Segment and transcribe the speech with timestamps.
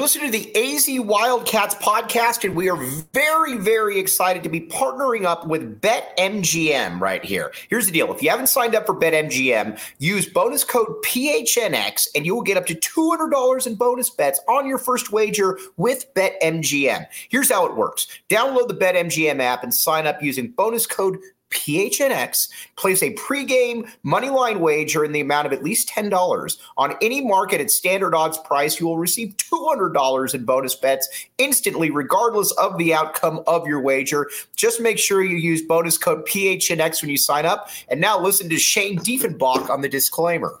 [0.00, 2.78] You're listening to the AZ Wildcats podcast, and we are
[3.12, 7.52] very, very excited to be partnering up with BetMGM right here.
[7.68, 12.24] Here's the deal if you haven't signed up for BetMGM, use bonus code PHNX, and
[12.24, 17.04] you will get up to $200 in bonus bets on your first wager with BetMGM.
[17.28, 21.18] Here's how it works download the BetMGM app and sign up using bonus code
[21.50, 27.20] PHNX place a pregame moneyline wager in the amount of at least $10 on any
[27.20, 28.80] market at standard odds price.
[28.80, 34.30] You will receive $200 in bonus bets instantly, regardless of the outcome of your wager.
[34.56, 37.70] Just make sure you use bonus code PHNX when you sign up.
[37.88, 40.60] And now listen to Shane Diefenbach on the disclaimer.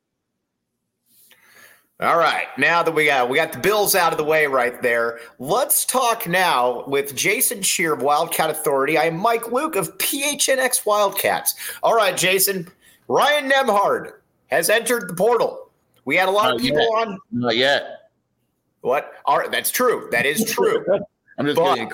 [2.01, 4.81] All right, now that we got we got the Bills out of the way right
[4.81, 8.97] there, let's talk now with Jason Scheer of Wildcat Authority.
[8.97, 11.53] I am Mike Luke of PHNX Wildcats.
[11.83, 12.67] All right, Jason,
[13.07, 14.13] Ryan Nembhard
[14.47, 15.69] has entered the portal.
[16.05, 17.07] We had a lot Not of people yet.
[17.07, 17.19] on.
[17.31, 18.09] Not yet.
[18.81, 19.11] What?
[19.25, 20.07] All right, that's true.
[20.11, 20.83] That is true.
[21.37, 21.91] I'm just But- kidding.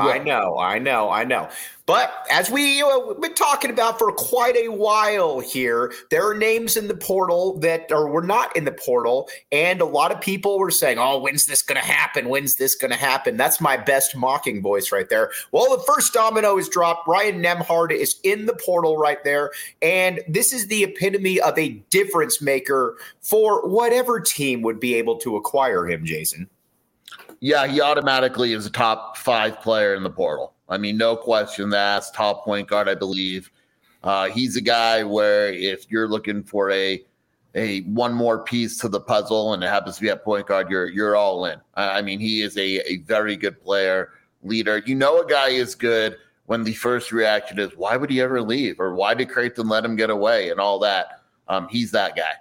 [0.00, 1.48] I know, I know, I know.
[1.84, 6.34] But as we, uh, we've been talking about for quite a while here, there are
[6.34, 10.20] names in the portal that are were not in the portal, and a lot of
[10.20, 12.28] people were saying, "Oh, when's this going to happen?
[12.28, 15.32] When's this going to happen?" That's my best mocking voice right there.
[15.50, 17.08] Well, the first domino is dropped.
[17.08, 19.50] Ryan Nembhard is in the portal right there,
[19.82, 25.18] and this is the epitome of a difference maker for whatever team would be able
[25.18, 26.04] to acquire him.
[26.04, 26.48] Jason.
[27.44, 30.54] Yeah, he automatically is a top five player in the portal.
[30.68, 33.50] I mean, no question that's top point guard, I believe.
[34.04, 37.04] Uh, he's a guy where if you're looking for a
[37.56, 40.70] a one more piece to the puzzle and it happens to be at point guard,
[40.70, 41.60] you're you're all in.
[41.74, 44.10] I mean, he is a, a very good player,
[44.44, 44.80] leader.
[44.86, 48.40] You know a guy is good when the first reaction is, why would he ever
[48.40, 48.78] leave?
[48.78, 51.22] Or why did Creighton let him get away and all that?
[51.48, 52.34] Um, he's that guy.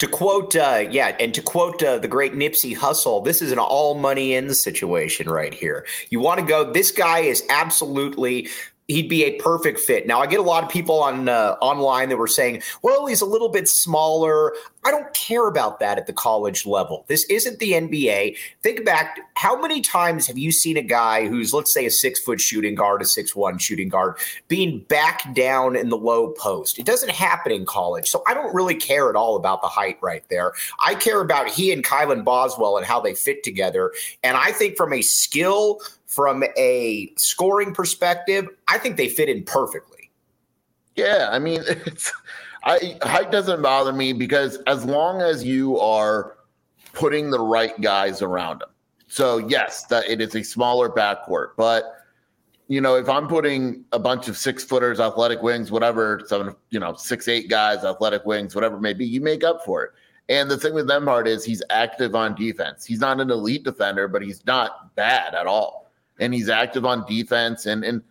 [0.00, 3.58] To quote, uh, yeah, and to quote uh, the great Nipsey Hussle, this is an
[3.58, 5.84] all money in situation right here.
[6.08, 8.48] You want to go, this guy is absolutely.
[8.90, 10.06] He'd be a perfect fit.
[10.06, 13.20] Now, I get a lot of people on uh, online that were saying, "Well, he's
[13.20, 14.52] a little bit smaller."
[14.82, 17.04] I don't care about that at the college level.
[17.06, 18.36] This isn't the NBA.
[18.62, 22.18] Think back, how many times have you seen a guy who's, let's say, a six
[22.18, 24.16] foot shooting guard, a six one shooting guard,
[24.48, 26.78] being back down in the low post?
[26.78, 28.08] It doesn't happen in college.
[28.08, 30.52] So I don't really care at all about the height right there.
[30.78, 33.92] I care about he and Kylan Boswell and how they fit together.
[34.22, 39.44] And I think from a skill, from a scoring perspective, I think they fit in
[39.44, 40.10] perfectly.
[40.96, 42.12] Yeah, I mean, it's
[42.64, 46.36] I height doesn't bother me because as long as you are
[46.92, 48.68] putting the right guys around him.
[49.06, 51.84] So yes, that it is a smaller backcourt, but
[52.66, 56.80] you know, if I'm putting a bunch of six footers, athletic wings, whatever, seven, you
[56.80, 59.90] know, six, eight guys, athletic wings, whatever it may be, you make up for it.
[60.28, 62.84] And the thing with Nemhard is he's active on defense.
[62.84, 65.89] He's not an elite defender, but he's not bad at all.
[66.20, 67.66] And he's active on defense.
[67.66, 68.02] And and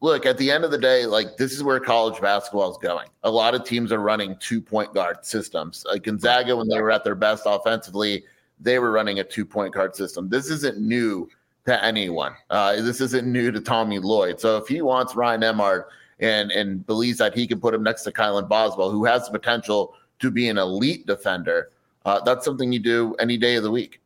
[0.00, 3.08] look, at the end of the day, like this is where college basketball is going.
[3.24, 5.84] A lot of teams are running two point guard systems.
[5.88, 8.24] Like Gonzaga, when they were at their best offensively,
[8.60, 10.28] they were running a two point guard system.
[10.28, 11.28] This isn't new
[11.66, 12.32] to anyone.
[12.50, 14.40] Uh, this isn't new to Tommy Lloyd.
[14.40, 15.84] So if he wants Ryan Nembhard
[16.20, 19.38] and and believes that he can put him next to Kylan Boswell, who has the
[19.38, 21.70] potential to be an elite defender,
[22.04, 24.00] uh, that's something you do any day of the week.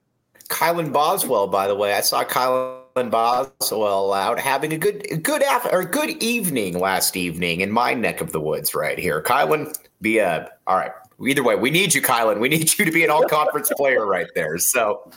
[0.49, 5.71] Kylan Boswell, by the way, I saw Kylan Boswell out having a good good after
[5.71, 9.22] or good evening last evening in my neck of the woods right here.
[9.22, 10.92] Kylan, be a all right.
[11.24, 12.41] Either way, we need you, Kylan.
[12.41, 14.59] We need you to be an all conference player right there.
[14.59, 15.10] So,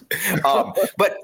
[0.43, 1.17] um, but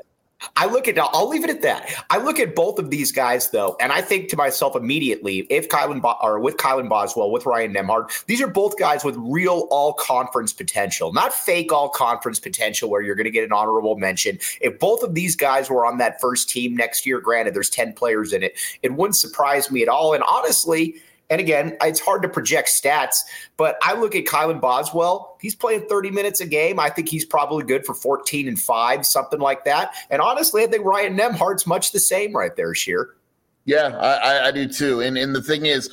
[0.56, 1.89] I look at I'll leave it at that.
[2.09, 5.69] I look at both of these guys though, and I think to myself immediately, if
[5.69, 9.68] Kylan Bo- or with Kylan Boswell, with Ryan Nembhard, these are both guys with real
[9.71, 13.98] all conference potential, not fake all conference potential where you're going to get an honorable
[13.98, 14.38] mention.
[14.59, 17.94] If both of these guys were on that first team next year, granted there's 10
[17.94, 20.13] players in it, it wouldn't surprise me at all.
[20.13, 21.01] And honestly,
[21.31, 23.16] and again, it's hard to project stats,
[23.56, 25.38] but I look at Kylan Boswell.
[25.39, 26.78] He's playing 30 minutes a game.
[26.78, 29.95] I think he's probably good for 14 and 5, something like that.
[30.10, 33.16] And honestly, I think Ryan Nembhard's much the same right there, Scheer.
[33.63, 35.00] Yeah, I, I, I do too.
[35.00, 35.89] And and the thing is,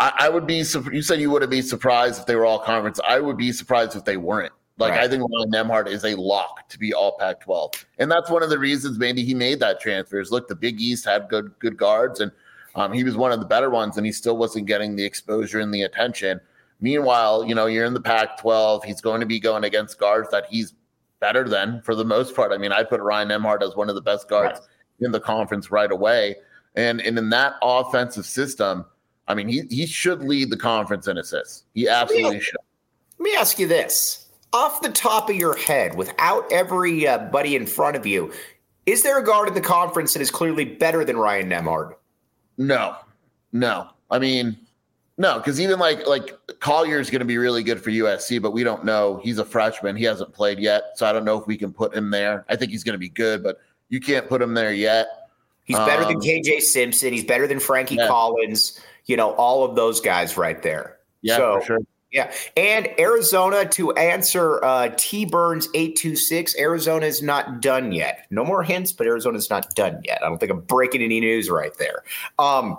[0.00, 0.56] I, I would be.
[0.56, 2.98] You said you wouldn't be surprised if they were all conference.
[3.06, 4.52] I would be surprised if they weren't.
[4.78, 5.02] Like right.
[5.02, 8.48] I think Ryan Nembhard is a lock to be all Pac-12, and that's one of
[8.48, 10.18] the reasons maybe he made that transfer.
[10.18, 12.32] Is look, the Big East had good good guards, and
[12.74, 15.60] um, he was one of the better ones, and he still wasn't getting the exposure
[15.60, 16.40] and the attention.
[16.80, 18.84] Meanwhile, you know, you're in the Pac-12.
[18.84, 20.74] He's going to be going against guards that he's
[21.20, 22.52] better than for the most part.
[22.52, 24.68] I mean, I put Ryan Nembhard as one of the best guards right.
[25.00, 26.36] in the conference right away,
[26.74, 28.86] and and in that offensive system,
[29.28, 31.64] I mean, he he should lead the conference in assists.
[31.74, 32.56] He absolutely should.
[33.18, 37.66] Let me ask you this: off the top of your head, without every uh, in
[37.66, 38.32] front of you,
[38.86, 41.94] is there a guard in the conference that is clearly better than Ryan Nembhard?
[42.60, 42.96] No,
[43.52, 43.88] no.
[44.10, 44.54] I mean,
[45.16, 48.52] no, because even like like Collier is going to be really good for USC, but
[48.52, 49.18] we don't know.
[49.24, 51.94] He's a freshman; he hasn't played yet, so I don't know if we can put
[51.94, 52.44] him there.
[52.50, 53.58] I think he's going to be good, but
[53.88, 55.06] you can't put him there yet.
[55.64, 57.14] He's better um, than KJ Simpson.
[57.14, 58.08] He's better than Frankie yeah.
[58.08, 58.78] Collins.
[59.06, 60.98] You know, all of those guys right there.
[61.22, 61.78] Yeah, so, sure.
[62.12, 66.58] Yeah, and Arizona to answer uh, T Burns eight two six.
[66.58, 68.26] Arizona is not done yet.
[68.30, 70.18] No more hints, but Arizona's not done yet.
[70.20, 72.02] I don't think I'm breaking any news right there.
[72.40, 72.76] Um,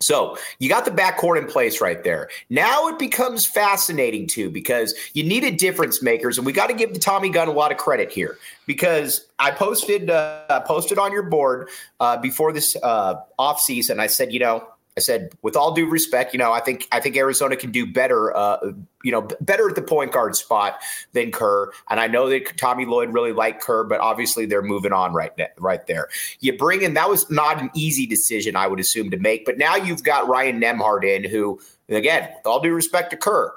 [0.00, 2.28] so you got the backcourt in place right there.
[2.50, 6.92] Now it becomes fascinating too because you needed difference makers, and we got to give
[6.94, 11.22] the Tommy Gunn a lot of credit here because I posted uh, posted on your
[11.22, 11.68] board
[12.00, 14.00] uh, before this uh, off season.
[14.00, 17.00] I said, you know, I said, with all due respect, you know, I think I
[17.00, 18.58] think Arizona can do better, uh,
[19.02, 20.78] you know, better at the point guard spot
[21.12, 21.72] than Kerr.
[21.90, 25.32] And I know that Tommy Lloyd really liked Kerr, but obviously they're moving on right
[25.58, 26.08] right there.
[26.38, 29.44] You bring in that was not an easy decision, I would assume, to make.
[29.44, 33.52] But now you've got Ryan Nembhard in, who, again, with all due respect to Kerr,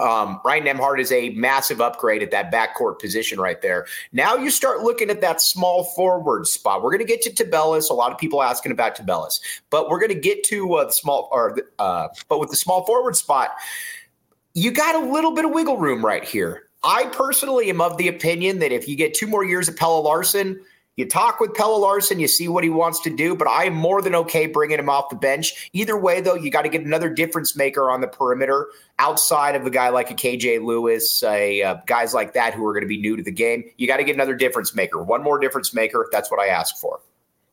[0.00, 3.86] um, Ryan Nembhard is a massive upgrade at that backcourt position right there.
[4.12, 6.82] Now you start looking at that small forward spot.
[6.82, 7.90] We're going to get to Tubelis.
[7.90, 9.40] A lot of people asking about Tubelis,
[9.70, 12.84] but we're going to get to uh, the small or uh, but with the small
[12.84, 13.50] forward spot,
[14.54, 16.64] you got a little bit of wiggle room right here.
[16.84, 20.02] I personally am of the opinion that if you get two more years of Pelle
[20.02, 20.60] Larsson,
[20.98, 23.74] you talk with Pelle Larsson, you see what he wants to do, but I am
[23.74, 25.70] more than okay bringing him off the bench.
[25.72, 28.66] Either way, though, you got to get another difference maker on the perimeter
[28.98, 32.72] outside of a guy like a KJ Lewis, a, uh, guys like that who are
[32.72, 33.62] going to be new to the game.
[33.76, 36.08] You got to get another difference maker, one more difference maker.
[36.10, 36.98] That's what I ask for.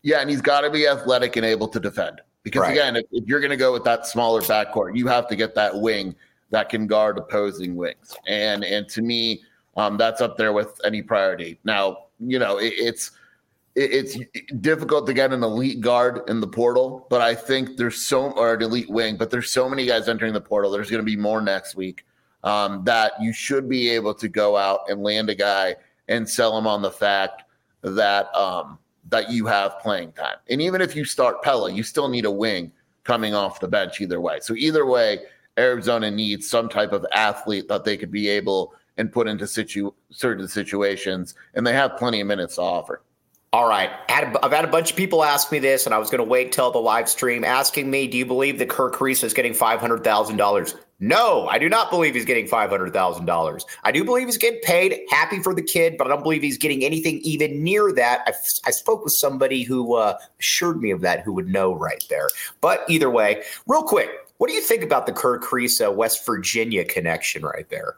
[0.01, 2.21] Yeah, and he's got to be athletic and able to defend.
[2.41, 2.71] Because right.
[2.71, 5.53] again, if, if you're going to go with that smaller backcourt, you have to get
[5.53, 6.15] that wing
[6.49, 8.15] that can guard opposing wings.
[8.25, 9.43] And and to me,
[9.77, 11.59] um, that's up there with any priority.
[11.63, 13.11] Now, you know, it, it's–
[13.75, 14.17] it's
[14.61, 18.53] difficult to get an elite guard in the portal, but I think there's so or
[18.53, 20.71] an elite wing, but there's so many guys entering the portal.
[20.71, 22.05] There's going to be more next week
[22.43, 25.75] um, that you should be able to go out and land a guy
[26.07, 27.43] and sell him on the fact
[27.81, 28.79] that um,
[29.09, 30.37] that you have playing time.
[30.49, 32.71] And even if you start Pelle, you still need a wing
[33.03, 34.39] coming off the bench either way.
[34.39, 35.19] So either way,
[35.57, 39.93] Arizona needs some type of athlete that they could be able and put into situ-
[40.09, 43.01] certain situations, and they have plenty of minutes to offer.
[43.55, 43.89] All right.
[44.09, 46.51] I've had a bunch of people ask me this, and I was going to wait
[46.51, 50.75] till the live stream asking me, do you believe that Kerr Kriisa is getting $500,000?
[50.99, 53.65] No, I do not believe he's getting $500,000.
[53.85, 54.99] I do believe he's getting paid.
[55.09, 58.23] Happy for the kid, but I don't believe he's getting anything even near that.
[58.27, 58.33] I,
[58.65, 62.27] I spoke with somebody who uh, assured me of that who would know right there.
[62.59, 66.83] But either way, real quick, what do you think about the Kerr Kriisa West Virginia
[66.83, 67.95] connection right there?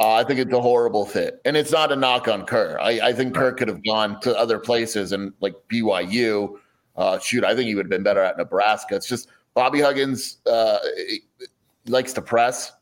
[0.00, 2.78] Uh, I think it's a horrible fit, and it's not a knock on Kerr.
[2.80, 6.58] I, I think Kerr could have gone to other places and like BYU.
[6.96, 8.96] Uh, shoot, I think he would have been better at Nebraska.
[8.96, 10.78] It's just Bobby Huggins uh,
[11.86, 12.72] likes to press,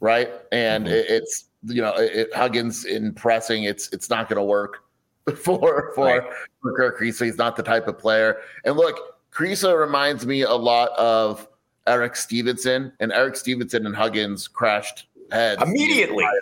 [0.00, 0.30] right?
[0.52, 0.94] And mm-hmm.
[0.94, 4.84] it, it's you know it, Huggins in pressing, it's it's not going to work
[5.36, 6.22] for for, right.
[6.60, 7.24] for Kerr Kriisa.
[7.24, 8.38] He's not the type of player.
[8.64, 8.98] And look,
[9.32, 11.48] Kriisa reminds me a lot of
[11.86, 16.24] Erik Stevenson, and Erik Stevenson and Huggins crashed immediately.
[16.24, 16.40] The entire,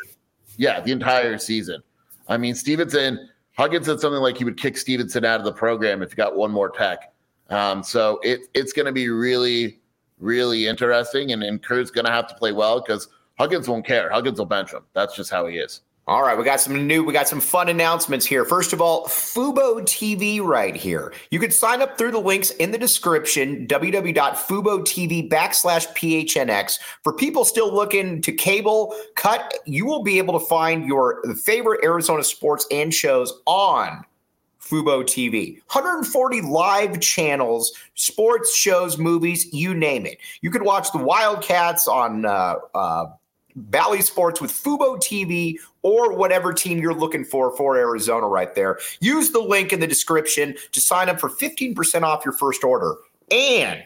[0.56, 1.82] yeah, the entire season.
[2.28, 6.02] I mean, Stevenson, Huggins said something like he would kick Stevenson out of the program
[6.02, 7.12] if he got one more tech.
[7.50, 9.80] Um, so it, it's going to be really,
[10.18, 11.32] really interesting.
[11.32, 14.10] And, and Kerr's going to have to play well because Huggins won't care.
[14.10, 14.82] Huggins will bench him.
[14.92, 15.80] That's just how he is.
[16.08, 18.46] All right, we got some new, we got some fun announcements here.
[18.46, 21.12] First of all, Fubo TV right here.
[21.30, 26.78] You can sign up through the links in the description, www.fubotv backslash PHNX.
[27.04, 31.84] For people still looking to cable cut, you will be able to find your favorite
[31.84, 34.02] Arizona sports and shows on
[34.62, 35.60] Fubo TV.
[35.70, 40.16] 140 live channels, sports, shows, movies, you name it.
[40.40, 43.06] You can watch the Wildcats on uh, uh,
[43.58, 48.78] Bally Sports with Fubo TV or whatever team you're looking for for Arizona right there.
[49.00, 52.94] Use the link in the description to sign up for 15% off your first order.
[53.30, 53.82] And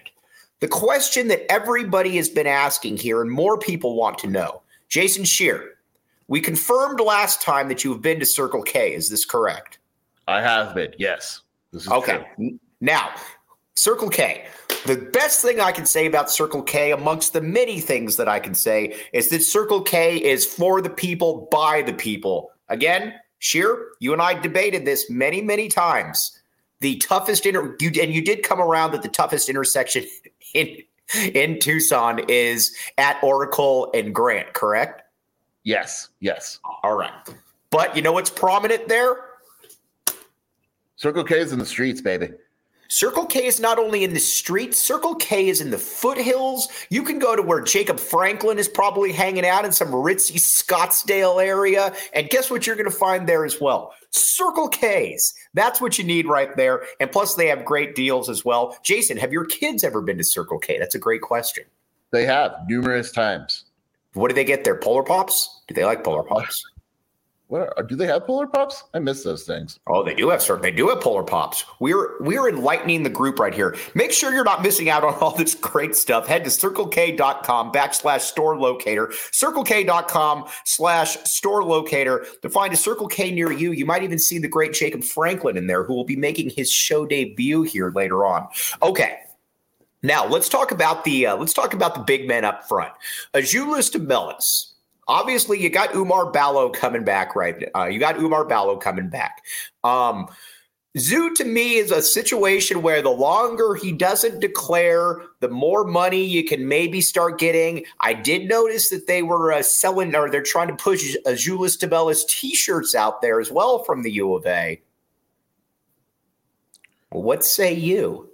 [0.61, 5.25] the question that everybody has been asking here and more people want to know Jason
[5.25, 5.71] Scheer,
[6.29, 8.95] we confirmed last time that you have been to Circle K.
[8.95, 9.79] Is this correct?
[10.29, 10.95] I have been.
[10.99, 11.41] Yes.
[11.91, 12.27] okay.
[12.37, 12.59] True.
[12.81, 13.11] Now,
[13.75, 14.47] Circle K.
[14.87, 18.41] The best thing I can say about Circle K, amongst the many things that I
[18.41, 22.51] can say, is that Circle K is for the people, by the people.
[22.69, 26.39] Again, Scheer, you and I debated this many, many times.
[26.81, 30.05] The toughest inter you and you did come around that the toughest intersection
[30.55, 30.79] in
[31.35, 35.03] in Tucson is at Oracle and Grant, correct?
[35.65, 36.09] Yes.
[36.21, 36.59] Yes.
[36.83, 37.13] All right.
[37.71, 39.17] But you know what's prominent there?
[40.97, 42.31] Circle K is in the streets, baby.
[42.93, 46.69] Circle K is not only in the streets, Circle K is in the foothills.
[46.91, 51.43] You can go to where Jacob Franklin is probably hanging out in some ritzy Scottsdale
[51.43, 51.95] area.
[52.13, 53.95] And guess what you're going to find there as well?
[54.11, 55.33] Circle K's.
[55.55, 56.83] That's what you need right there.
[57.01, 58.77] And plus, they have great deals as well.
[58.83, 60.79] Jason, have your kids ever been to Circle K?
[60.79, 61.65] That's a great question.
[62.11, 63.65] They have numerous times.
[64.13, 64.77] What do they get there?
[64.77, 65.63] Polar Pops?
[65.67, 66.63] Do they like Polar Pops?
[67.53, 68.83] What are, do they have polar pops?
[68.95, 69.79] I miss those things.
[69.87, 70.63] Oh, they do have certain.
[70.63, 71.67] They do have polar pops.
[71.81, 73.77] We're we're enlightening the group right here.
[73.95, 76.27] Make sure you're not missing out on all this great stuff.
[76.27, 83.31] Head to circlek.com backslash store locator, circlek.com slash store locator to find a Circle K
[83.31, 83.73] near you.
[83.73, 86.73] You might even see the great Jacob Franklin in there, who will be making his
[86.73, 88.49] show debut here later on.
[88.81, 89.19] Okay.
[90.03, 92.95] Now let's talk about the uh, let's talk about the big men up front.
[93.35, 94.72] Azuolas Tubelis
[95.13, 97.69] obviously you got Oumar Ballo coming back, right?
[97.77, 99.45] Uh, you got Oumar Ballo coming back.
[99.85, 100.27] Um,
[100.99, 106.25] Zoo to me is a situation where the longer he doesn't declare, the more money
[106.25, 107.85] you can maybe start getting.
[108.01, 112.27] I did notice that they were uh, selling or they're trying to push Azuolas Tubelis
[112.27, 114.81] t-shirts out there as well from the U of A.
[117.11, 118.31] What say you?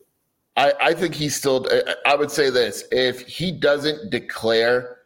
[0.57, 1.67] I, I think he's still.
[2.07, 4.98] I would say this: if he doesn't declare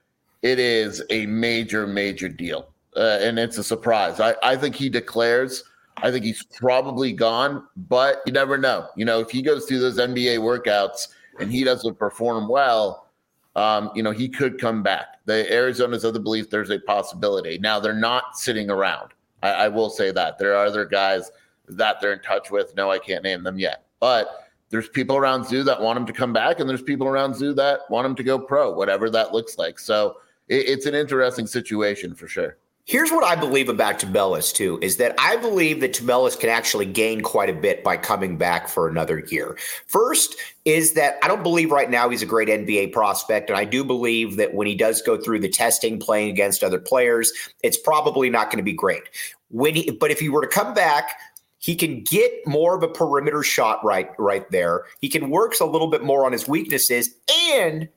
[0.42, 2.68] it is a major, major deal.
[2.96, 4.20] Uh, and it's a surprise.
[4.20, 5.64] I, I think he declares.
[5.98, 8.88] I think he's probably gone, but you never know.
[8.96, 11.08] You know, if he goes through those NBA workouts
[11.38, 13.06] and he doesn't perform well,
[13.54, 15.18] um, you know, he could come back.
[15.26, 17.58] The Arizona's of the belief there's a possibility.
[17.58, 19.12] Now they're not sitting around.
[19.42, 21.30] I, I will say that there are other guys
[21.68, 22.74] that they're in touch with.
[22.76, 26.12] No, I can't name them yet, but there's people around Zoo that want him to
[26.14, 29.32] come back, and there's people around Zoo that want him to go pro, whatever that
[29.32, 29.78] looks like.
[29.78, 30.16] So
[30.52, 32.56] it, it's an interesting situation for sure.
[32.84, 36.86] Here's what I believe about Tubelis too is that I believe that Tubelis can actually
[36.86, 39.56] gain quite a bit by coming back for another year.
[39.86, 43.64] First is that I don't believe right now he's a great NBA prospect, and I
[43.64, 47.32] do believe that when he does go through the testing, playing against other players,
[47.62, 49.02] it's probably not going to be great.
[49.48, 51.20] When he, but if he were to come back,
[51.58, 54.82] he can get more of a perimeter shot right right there.
[55.00, 57.88] He can work a little bit more on his weaknesses, and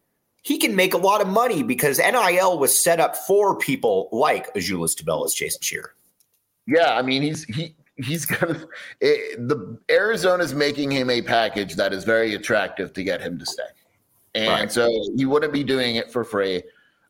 [0.46, 4.54] he can make a lot of money because NIL was set up for people like
[4.54, 5.96] Azuolas Tubelis, Jason Scheer.
[6.68, 8.68] Yeah, I mean he's he he's gonna
[9.02, 13.46] it, the Arizona's making him a package that is very attractive to get him to
[13.46, 13.64] stay,
[14.36, 14.72] and right.
[14.72, 14.88] so
[15.18, 16.62] he wouldn't be doing it for free.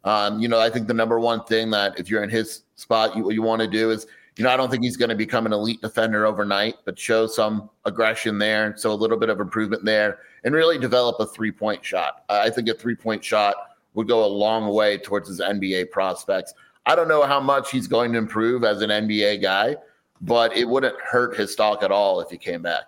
[0.05, 3.17] Um, you know, I think the number one thing that if you're in his spot,
[3.17, 5.45] you you want to do is you know, I don't think he's going to become
[5.45, 8.75] an elite defender overnight, but show some aggression there.
[8.75, 12.23] So a little bit of improvement there and really develop a three point shot.
[12.29, 13.55] I think a three point shot
[13.95, 16.53] would go a long way towards his NBA prospects.
[16.85, 19.75] I don't know how much he's going to improve as an NBA guy,
[20.21, 22.83] but it wouldn't hurt his stock at all if he came back.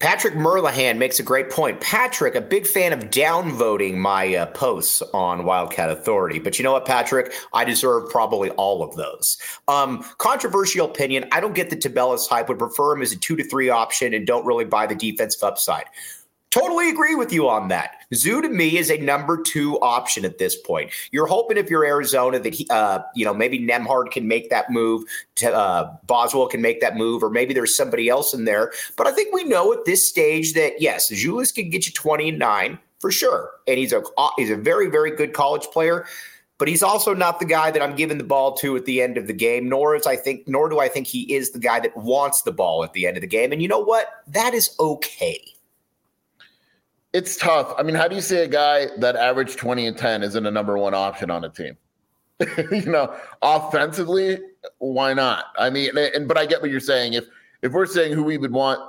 [0.00, 1.80] Patrick Merlihan makes a great point.
[1.80, 6.38] Patrick, a big fan of downvoting my uh, posts on Wildcat Authority.
[6.38, 7.32] But you know what, Patrick?
[7.52, 9.38] I deserve probably all of those.
[9.66, 11.24] Um, controversial opinion.
[11.32, 12.48] I don't get the Tubelis hype.
[12.48, 15.42] Would prefer him as a two to three option and don't really buy the defensive
[15.42, 15.86] upside.
[16.50, 17.96] Totally agree with you on that.
[18.14, 20.90] Zoo to me is a number two option at this point.
[21.10, 24.70] You're hoping if you're Arizona that he, uh, you know, maybe Nembhard can make that
[24.70, 25.04] move,
[25.36, 28.72] to, uh, Boswell can make that move, or maybe there's somebody else in there.
[28.96, 32.30] But I think we know at this stage that yes, Julius can get you 20
[32.30, 36.06] and nine for sure, and he's a uh, he's a very very good college player.
[36.56, 39.16] But he's also not the guy that I'm giving the ball to at the end
[39.16, 41.78] of the game, nor is I think, nor do I think he is the guy
[41.78, 43.52] that wants the ball at the end of the game.
[43.52, 44.24] And you know what?
[44.26, 45.54] That is okay
[47.12, 47.74] it's tough.
[47.78, 50.50] I mean, how do you say a guy that averaged 20 and 10 isn't a
[50.50, 51.76] number one option on a team?
[52.70, 54.38] you know, offensively,
[54.78, 55.46] why not?
[55.58, 57.14] I mean, and but I get what you're saying.
[57.14, 57.24] If
[57.62, 58.80] if we're saying who we would want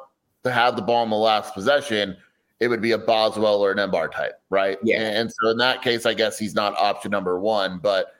[0.44, 2.16] to have the ball in the last possession,
[2.60, 4.78] it would be a Boswell or an Nembhard type, right?
[4.84, 5.02] Yeah.
[5.02, 7.80] And so in that case, I guess he's not option number one.
[7.80, 8.14] But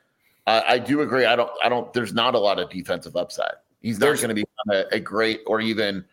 [0.48, 1.26] I, I do agree.
[1.26, 1.52] I don't.
[1.64, 1.94] I don't.
[1.94, 3.54] There's not a lot of defensive upside.
[3.82, 6.04] He's not going to be a, a great or even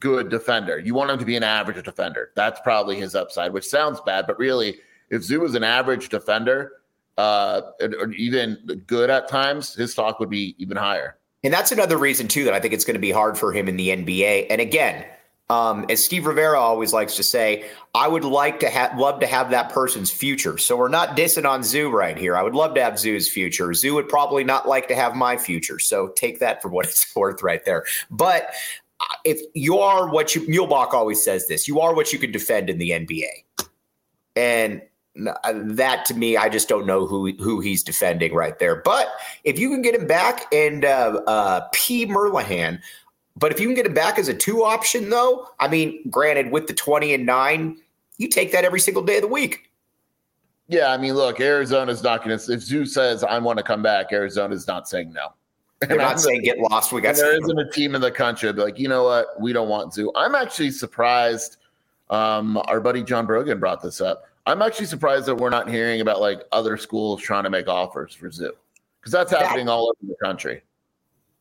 [0.00, 0.78] good defender.
[0.78, 2.30] You want him to be an average defender.
[2.34, 4.78] That's probably his upside, which sounds bad, but really,
[5.10, 6.72] if Zoo is an average defender
[7.16, 11.16] uh, or even good at times, his stock would be even higher.
[11.44, 13.68] And that's another reason too that I think it's going to be hard for him
[13.68, 14.46] in the NBA.
[14.50, 15.04] And again,
[15.50, 17.64] um, as Steve Rivera always likes to say,
[17.94, 20.58] I would like to have love to have that person's future.
[20.58, 22.36] So we're not dissing on Zoo right here.
[22.36, 23.72] I would love to have Zoo's future.
[23.72, 25.78] Zoo would probably not like to have my future.
[25.78, 27.84] So take that for what it's worth right there.
[28.10, 28.52] But
[29.24, 32.70] if you are what you Muehlebach always says this, you are what you can defend
[32.70, 33.26] in the NBA.
[34.36, 34.82] And
[35.14, 38.76] that to me, I just don't know who who he's defending right there.
[38.76, 39.08] But
[39.44, 42.06] if you can get him back and uh, uh, P.
[42.06, 42.80] Merlihan,
[43.36, 46.50] but if you can get him back as a two option, though, I mean, granted,
[46.50, 47.78] with the 20 and nine,
[48.18, 49.70] you take that every single day of the week.
[50.68, 52.52] Yeah, I mean, look, Arizona's not going to.
[52.52, 55.32] If Zoo says I want to come back, Arizona's not saying no.
[55.80, 56.92] They're and not I'm saying get lost.
[56.92, 59.68] We got there isn't a team in the country like, you know what, we don't
[59.68, 60.10] want Zoo.
[60.16, 61.56] I'm actually surprised.
[62.10, 64.24] Um, our buddy John Brogan brought this up.
[64.46, 68.14] I'm actually surprised that we're not hearing about like other schools trying to make offers
[68.14, 68.52] for Zoo
[69.00, 70.62] because that's happening that, all over the country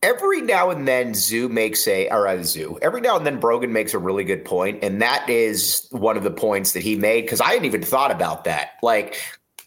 [0.04, 2.78] every now and then Zoo makes a or a Zoo.
[2.82, 6.24] Every now and then Brogan makes a really good point, and that is one of
[6.24, 8.72] the points that he made because I hadn't even thought about that.
[8.82, 9.18] Like,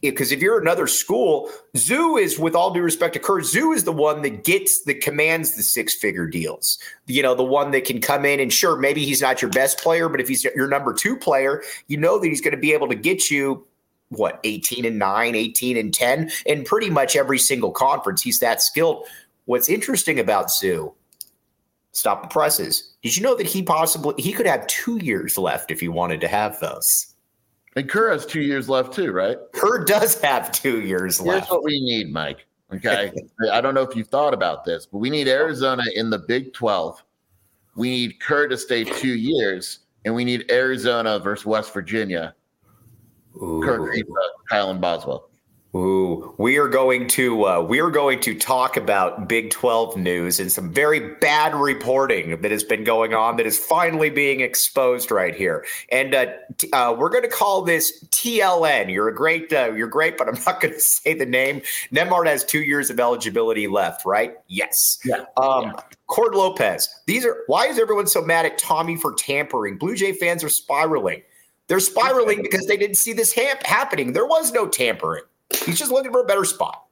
[0.01, 3.85] because if you're another school, Zoo is, with all due respect to Kerr, Zoo is
[3.85, 6.79] the one that gets that commands the six figure deals.
[7.07, 9.81] You know, the one that can come in and sure, maybe he's not your best
[9.81, 12.73] player, but if he's your number two player, you know that he's going to be
[12.73, 13.67] able to get you
[14.09, 18.61] what 18 and 9 18 and 10 in pretty much every single conference he's that
[18.61, 19.07] skilled
[19.51, 20.95] What's interesting about Zoo,
[21.91, 22.95] stop the presses.
[23.03, 26.21] Did you know that he possibly he could have two years left if he wanted
[26.21, 27.10] to have those?
[27.77, 29.39] And Kerr has two years left too, right?
[29.53, 31.47] Kerr does have two years Here's left.
[31.47, 32.47] Here's what we need, Mike.
[32.73, 33.13] Okay.
[33.53, 36.53] I don't know if you've thought about this, but we need Arizona in the Big
[36.53, 37.03] 12.
[37.77, 42.35] We need Kerr to stay two years, and we need Arizona versus West Virginia.
[43.37, 43.63] Ooh.
[43.65, 43.93] Kerr,
[44.51, 45.30] Kylan Boswell.
[45.73, 50.41] Ooh, we are going to uh, we are going to talk about Big Twelve news
[50.41, 55.13] and some very bad reporting that has been going on that is finally being exposed
[55.13, 55.65] right here.
[55.93, 56.27] And uh,
[56.59, 58.93] t- uh, we're going to call this TLN.
[58.93, 61.63] You're a great, uh, you're great, but I'm not going to say the name.
[61.93, 64.35] Nembhard has two years of eligibility left, right?
[64.49, 64.99] Yes.
[65.05, 65.25] Yeah.
[65.37, 65.73] Um, yeah.
[66.09, 66.89] Cord Lopez.
[67.07, 69.79] These are why is everyone so mad at Tommy for tampering?
[69.79, 71.23] Blue Jay fans are spiraling.
[71.69, 74.15] They're spiraling because they didn't see this ha- happening.
[74.15, 75.23] There was no tampering.
[75.65, 76.85] He's just looking for a better spot.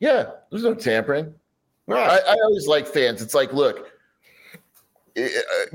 [0.00, 1.34] Yeah, there's no tampering.
[1.86, 2.08] Right.
[2.08, 3.22] I, I always like fans.
[3.22, 3.90] It's like, look,
[5.18, 5.26] uh,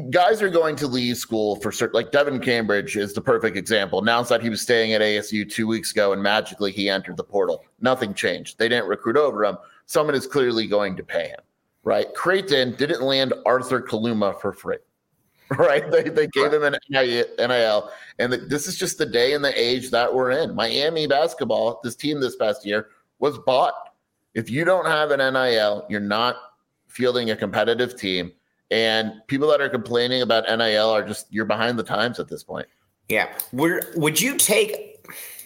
[0.10, 1.96] guys are going to leave school for certain.
[1.96, 4.00] Like Devan Cambridge is the perfect example.
[4.00, 7.24] Announced that he was staying at ASU two weeks ago, and magically he entered the
[7.24, 7.66] portal.
[7.82, 8.58] Nothing changed.
[8.58, 9.58] They didn't recruit over him.
[9.86, 11.40] Someone is clearly going to pay him.
[11.84, 12.14] Right?
[12.14, 14.78] Creighton didn't land Arthur Kaluma for free.
[15.58, 15.90] right?
[15.92, 16.54] They, they gave right.
[16.54, 16.78] him an
[17.40, 20.56] NIL, and the, this is just the day and the age that we're in.
[20.56, 22.90] Miami basketball, this team this past year
[23.20, 23.74] was bought.
[24.34, 26.36] If you don't have an NIL, you're not
[26.88, 28.32] fielding a competitive team.
[28.72, 32.44] And people that are complaining about NIL are just you're behind the times at this
[32.44, 32.68] point.
[33.10, 33.32] Yeah.
[33.52, 35.06] Would would you take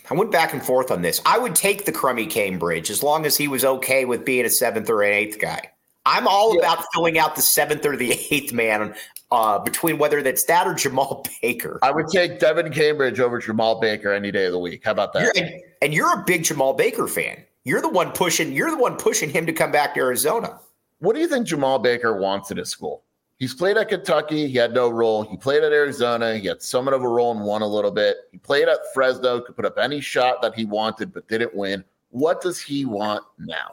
[0.10, 1.22] I went back and forth on this.
[1.26, 4.50] I would take the crummy Cambridge as long as he was okay with being a
[4.50, 5.72] seventh or an eighth guy.
[6.06, 6.62] I'm all yeah.
[6.62, 8.96] about filling out the seventh or the eighth man
[9.32, 11.80] uh, between whether that's that or Jemarl Baker.
[11.82, 14.86] I would take Devan Cambridge over Jemarl Baker any day of the week.
[14.86, 15.24] How about that?
[15.24, 17.44] You're, and, and you're a big Jemarl Baker fan.
[17.64, 18.54] You're the one pushing.
[18.54, 20.60] You're the one pushing him to come back to Arizona.
[21.00, 23.04] What do you think Jemarl Baker wants at his school?
[23.40, 24.48] He's played at Kentucky.
[24.48, 25.22] He had no role.
[25.24, 26.38] He played at Arizona.
[26.38, 28.18] He had somewhat of a role and won a little bit.
[28.32, 31.84] He played at Fresno, could put up any shot that he wanted, but didn't win.
[32.10, 33.70] What does he want now?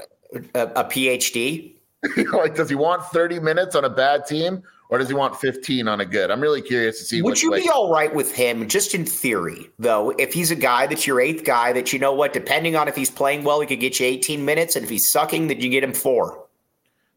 [0.54, 1.76] A, a PhD?
[2.32, 4.62] like, does he want 30 minutes on a bad team
[4.94, 6.30] or does he want 15 on a good?
[6.30, 7.20] I'm really curious to see.
[7.20, 10.86] Would you be all right with him, just in theory, though, if he's a guy
[10.86, 13.66] that's your eighth guy that you know what, depending on if he's playing well, he
[13.66, 16.46] could get you 18 minutes, and if he's sucking, then you get him four.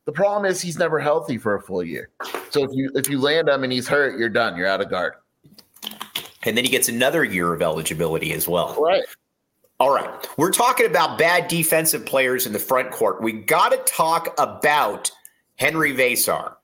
[0.06, 2.10] The problem is he's never healthy for a full year.
[2.50, 4.58] So if you if you land him and he's hurt, you're done.
[4.58, 5.14] You're out of guard.
[6.42, 8.76] And then he gets another year of eligibility as well.
[8.82, 9.04] Right.
[9.80, 10.10] All right.
[10.38, 13.22] We're talking about bad defensive players in the front court.
[13.22, 15.12] We got to talk about
[15.58, 16.56] Henry Veesaar.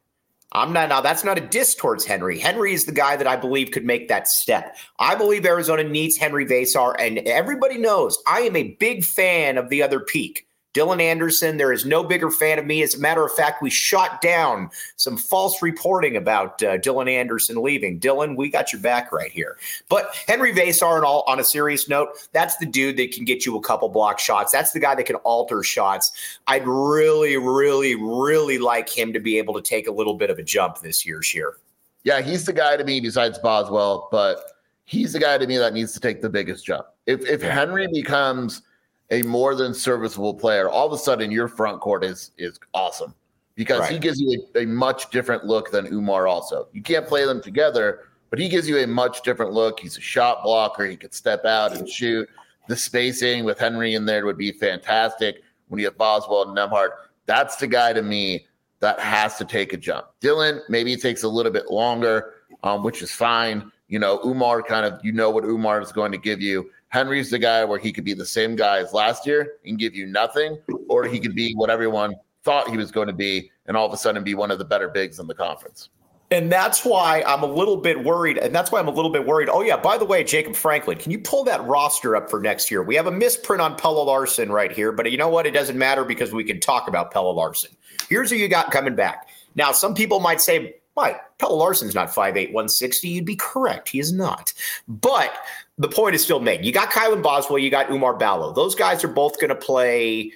[0.54, 1.02] I'm not now.
[1.02, 2.38] That's not a diss towards Henry.
[2.38, 4.78] Henry is the guy that I believe could make that step.
[5.00, 9.70] I believe Arizona needs Henry Veesaar, and everybody knows I am a big fan of
[9.70, 10.48] the other peak.
[10.74, 12.82] Dylan Anderson, there is no bigger fan of me.
[12.82, 17.62] As a matter of fact, we shot down some false reporting about uh, Dylan Anderson
[17.62, 18.00] leaving.
[18.00, 19.58] Dylan, we got your back right here.
[19.88, 23.46] But Henry Veesaar, and all on a serious note, that's the dude that can get
[23.46, 24.52] you a couple block shots.
[24.52, 26.12] That's the guy that can alter shots.
[26.48, 30.40] I'd really, really, really like him to be able to take a little bit of
[30.40, 31.58] a jump this year, Scheer.
[32.04, 34.54] Yeah, he's the guy to me besides Boswell, but
[34.86, 36.88] he's the guy to me that needs to take the biggest jump.
[37.06, 38.64] If if Henry becomes–
[39.14, 43.14] a more than serviceable player, all of a sudden your front court is is awesome
[43.56, 43.92] because right.
[43.92, 46.28] he gives you a, a, much different look than Oumar.
[46.28, 49.80] Also, you can't play them together, but he gives you a much different look.
[49.80, 50.86] He's a shot blocker.
[50.86, 52.28] He could step out and shoot.
[52.68, 55.44] The spacing with Henry in there would be fantastic.
[55.68, 56.90] When you have Boswell and Nembhard,
[57.28, 58.48] that's the guy to me
[58.80, 60.08] that has to take a jump.
[60.22, 63.72] Dylan, maybe it takes a little bit longer, um, which is fine.
[63.94, 66.68] You know, Oumar kind of, you know what Oumar is going to give you.
[66.90, 69.94] Henry's the guy where he could be the same guy as last year and give
[69.94, 70.58] you nothing,
[70.90, 73.94] or he could be what everyone thought he was going to be and all of
[73.94, 75.90] a sudden be one of the better bigs in the conference.
[76.32, 78.40] And that's why I'm a little bit worried.
[78.40, 79.48] And that's why I'm a little bit worried.
[79.48, 82.72] Oh, yeah, by the way, Jacob Franklin, can you pull that roster up for next
[82.72, 82.82] year?
[82.82, 85.46] We have a misprint on Pelle Larsson right here, but you know what?
[85.46, 87.70] It doesn't matter because we can talk about Pelle Larsson.
[88.10, 89.28] Here's who you got coming back.
[89.54, 93.08] Now, some people might say, Mike, Pelle Larsson's not 5'8, 160.
[93.08, 93.90] You'd be correct.
[93.90, 94.54] He is not.
[94.88, 95.34] But
[95.78, 96.64] the point is still made.
[96.64, 98.54] You got Kylan Boswell, you got Oumar Ballo.
[98.54, 100.32] Those guys are both going to play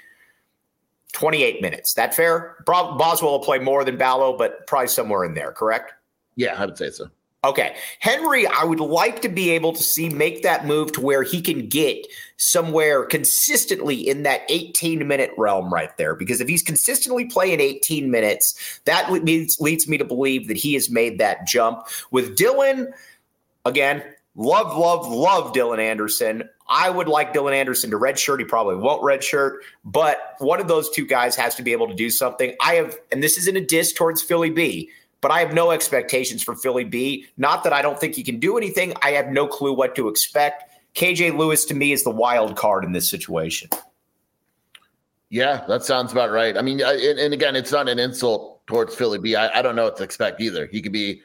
[1.14, 1.94] 28 minutes.
[1.94, 2.58] That fair?
[2.66, 5.94] Boswell will play more than Ballo, but probably somewhere in there, correct?
[6.36, 7.10] Yeah, I would say so.
[7.44, 7.76] Okay.
[8.00, 11.42] Henry, I would like to be able to see make that move to where he
[11.42, 12.06] can get
[12.38, 16.16] somewhere consistently in that 18 minute realm right there.
[16.16, 20.74] Because if he's consistently playing 18 minutes, that leads, leads me to believe that he
[20.76, 21.88] has made that jump.
[22.12, 22.92] With Dylan,
[23.66, 24.04] again,
[24.36, 26.48] love, love, love Dylan Anderson.
[26.70, 28.40] I would like Dylan Anderson to redshirt.
[28.40, 31.96] He probably won't redshirt, but one of those two guys has to be able to
[31.96, 32.54] do something.
[32.62, 34.90] I have, and this isn't a diss towards Philly B,
[35.22, 37.26] but I have no expectations for Philly B.
[37.38, 38.94] Not that I don't think he can do anything.
[39.02, 40.67] I have no clue what to expect.
[40.98, 43.70] KJ Lewis to me is the wild card in this situation.
[45.30, 46.58] Yeah, that sounds about right.
[46.58, 49.36] I mean, and, and again, it's not an insult towards Philly B.
[49.36, 50.66] I, I don't know what to expect either.
[50.66, 51.22] He could be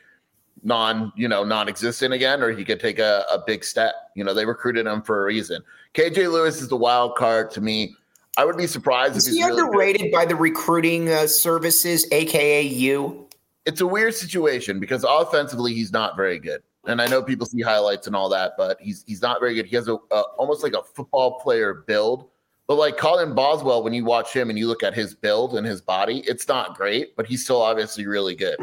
[0.63, 3.95] non, you know, non-existent again, or he could take a, a big step.
[4.15, 5.63] You know, they recruited him for a reason.
[5.95, 7.97] KJ Lewis is the wild card to me.
[8.37, 10.13] I would be surprised is if he's he really underrated good.
[10.13, 13.27] by the recruiting uh, services, aka you.
[13.65, 17.61] It's a weird situation because offensively he's not very good, and I know people see
[17.61, 19.67] highlights and all that, but he's he's not very good.
[19.67, 22.29] He has a, a almost like a football player build,
[22.67, 25.67] but like Kylan Boswell, when you watch him and you look at his build and
[25.67, 28.57] his body, it's not great, but he's still obviously really good.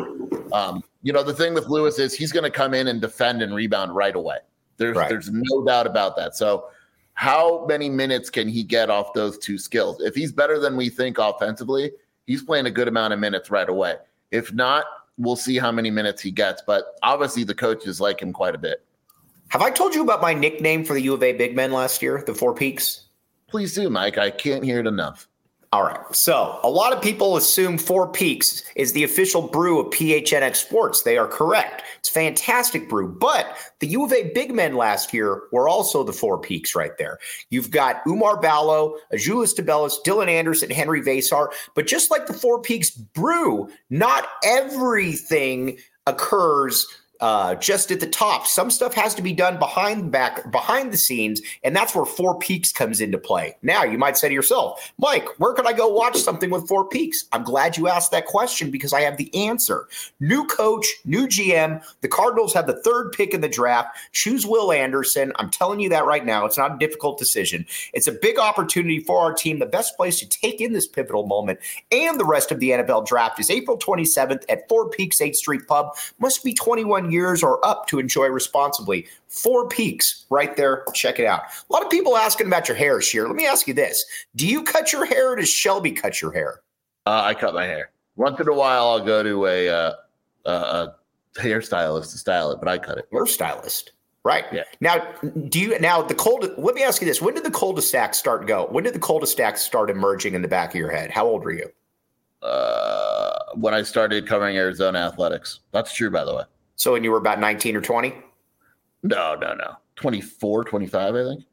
[0.52, 3.42] Um, you know, the thing with Lewis is he's going to come in and defend
[3.42, 4.38] and rebound right away.
[4.78, 5.10] There's right.
[5.10, 6.36] there's no doubt about that.
[6.36, 6.70] So
[7.14, 10.02] how many minutes can he get off those two skills?
[10.02, 11.92] If he's better than we think offensively,
[12.28, 13.96] he's playing a good amount of minutes right away.
[14.32, 14.86] If not,
[15.20, 16.64] we'll see how many minutes he gets.
[16.66, 18.84] But obviously the coaches like him quite a bit.
[19.50, 22.02] Have I told you about my nickname for the U of A big men last
[22.02, 23.06] year, the Four Peaks?
[23.48, 24.18] Please do, Mike.
[24.18, 25.28] I can't hear it enough.
[25.72, 26.00] All right.
[26.14, 31.04] So a lot of people assume Four Peaks is the official brew of PHNX Sports.
[31.04, 31.84] They are correct.
[32.00, 33.08] It's fantastic brew.
[33.08, 36.98] But the U of A big men last year were also the Four Peaks right
[36.98, 37.20] there.
[37.52, 41.50] You've got Oumar Ballo, Azuolas Tubelis, Dylan Anderson, Henry Veesaar.
[41.76, 45.78] But just like the Four Peaks brew, not everything
[46.08, 46.88] occurs
[47.22, 48.48] uh, just at the top.
[48.48, 52.40] Some stuff has to be done behind back behind the scenes, and that's where Four
[52.40, 53.56] Peaks comes into play.
[53.62, 56.88] Now, you might say to yourself, Mike, where can I go watch something with Four
[56.88, 57.26] Peaks?
[57.32, 59.88] I'm glad you asked that question because I have the answer.
[60.20, 61.84] New coach, new GM.
[62.02, 63.98] The Cardinals have the third pick in the draft.
[64.12, 65.34] Choose Will Anderson.
[65.36, 66.46] I'm telling you that right now.
[66.46, 67.66] It's not a difficult decision.
[67.94, 69.60] It's a big opportunity for our team.
[69.60, 71.60] The best place to take in this pivotal moment
[71.92, 75.68] and the rest of the NFL draft is April 27th at Four Peaks 8th Street
[75.68, 75.96] Pub.
[76.20, 79.08] Must be 21 years or up to enjoy responsibly.
[79.28, 80.84] Four Peaks right there.
[80.93, 81.43] Check it out.
[81.69, 83.28] A lot of people asking about your hair, Scheer.
[83.28, 84.04] Let me ask you this
[84.36, 86.62] Do you cut your hair or does Shelby cut your hair?
[87.06, 87.91] Uh, I cut my hair.
[88.15, 89.93] Once in a while, I'll go to a, uh,
[90.45, 90.88] a
[91.36, 93.10] hairstylist to style it, but I cut it.
[93.12, 93.91] Hairstylist.
[94.24, 94.45] Right.
[94.52, 94.63] Yeah.
[94.82, 94.98] Now,
[95.48, 96.45] do you now the cold?
[96.58, 98.67] Let me ask you this: When did the cul-de-sac start go?
[98.69, 101.10] When did the cul-de-sac start emerging in the back of your head?
[101.10, 101.69] How old were you?
[102.41, 105.62] Uh, when I started covering Arizona athletics.
[105.72, 106.43] That's true, by the way.
[106.80, 108.13] So when you were about 19 or 20?
[109.04, 109.76] No, no, no.
[109.98, 111.44] 24, 25, I think.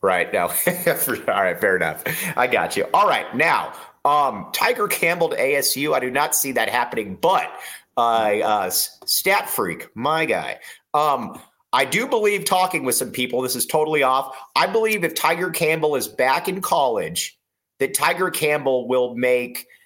[0.00, 0.32] Right.
[0.32, 0.42] No.
[0.46, 1.60] All right.
[1.60, 2.04] Fair enough.
[2.36, 2.86] I got you.
[2.94, 3.26] All right.
[3.34, 3.72] Now,
[4.04, 5.94] um, Tiger Campbell to ASU.
[5.94, 7.50] I do not see that happening, but
[7.96, 10.60] uh, uh, Stat Freak, my guy.
[10.94, 11.40] Um,
[11.72, 14.36] I do believe talking with some people, this is totally off.
[14.54, 17.36] I believe if Tiger Campbell is back in college,
[17.80, 19.66] that Tiger Campbell will make–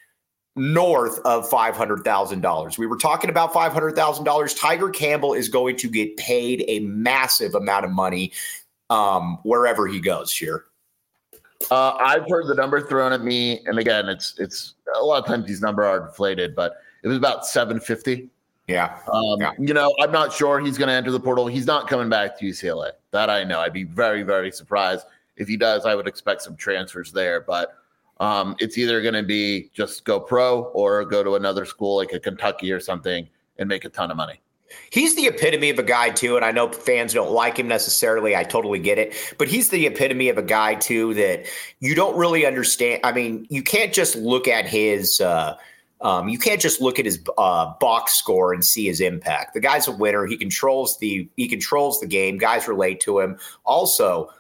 [0.54, 2.78] north of $500,000.
[2.78, 4.60] We were talking about $500,000.
[4.60, 8.32] Tiger Campbell is going to get paid a massive amount of money
[8.90, 10.66] um, wherever he goes, here.
[11.70, 15.26] Uh, I've heard the number thrown at me, and again, it's it's a lot of
[15.26, 18.28] times these numbers are inflated, but it was about 750.
[18.66, 18.98] Yeah.
[19.12, 19.52] Um, yeah.
[19.58, 21.46] You know, I'm not sure he's going to enter the portal.
[21.46, 22.90] He's not coming back to UCLA.
[23.12, 23.60] That I know.
[23.60, 27.40] I'd be very, very surprised if he does, I would expect some transfers there.
[27.40, 27.76] But
[28.22, 32.12] um, it's either going to be just go pro or go to another school like
[32.12, 34.40] a Kentucky or something and make a ton of money.
[34.90, 38.37] He's the epitome of a guy too, and I know fans don't like him necessarily.
[38.37, 41.46] I totally get it, but he's the epitome of a guy too that
[41.80, 43.00] you don't really understand.
[43.02, 45.20] I mean, you can't just look at his.
[45.20, 45.56] Uh,
[46.00, 49.54] um, you can't just look at his uh, box score and see his impact.
[49.54, 50.26] The guy's a winner.
[50.26, 52.38] He controls the he controls the game.
[52.38, 53.37] Guys relate to him.
[53.64, 54.30] Also,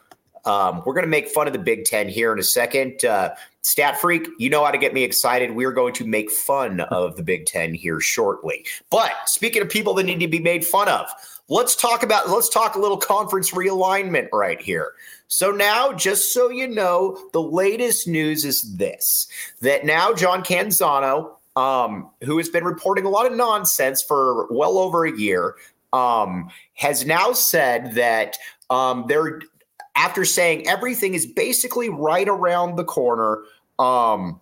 [0.44, 3.04] um, we're going to make fun of the Big Ten here in a second.
[3.04, 5.52] Uh, Stat Freak, you know how to get me excited.
[5.52, 8.66] We're going to make fun of the Big Ten here shortly.
[8.90, 11.08] But speaking of people that need to be made fun of,
[11.48, 14.92] let's talk about let's talk a little conference realignment right here.
[15.28, 19.28] So now, just so you know, the latest news is this:
[19.60, 24.76] that now John Canzano, um, who has been reporting a lot of nonsense for well
[24.76, 25.54] over a year,
[25.92, 28.36] um, has now said that
[28.70, 29.40] um, they're
[29.96, 33.42] after saying everything is basically right around the corner.
[33.78, 34.40] Um,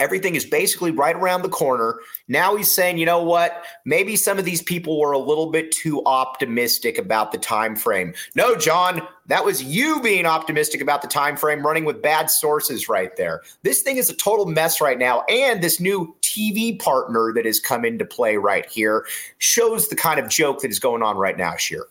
[0.00, 1.98] everything is basically right around the corner.
[2.28, 3.64] Now he's saying, you know what?
[3.84, 8.14] Maybe some of these people were a little bit too optimistic about the time frame.
[8.34, 12.88] No, John, that was you being optimistic about the time frame, running with bad sources
[12.88, 13.42] right there.
[13.62, 17.58] This thing is a total mess right now, and this new TV partner that has
[17.58, 19.06] come into play right here
[19.38, 21.86] shows the kind of joke that is going on right now, Scheer.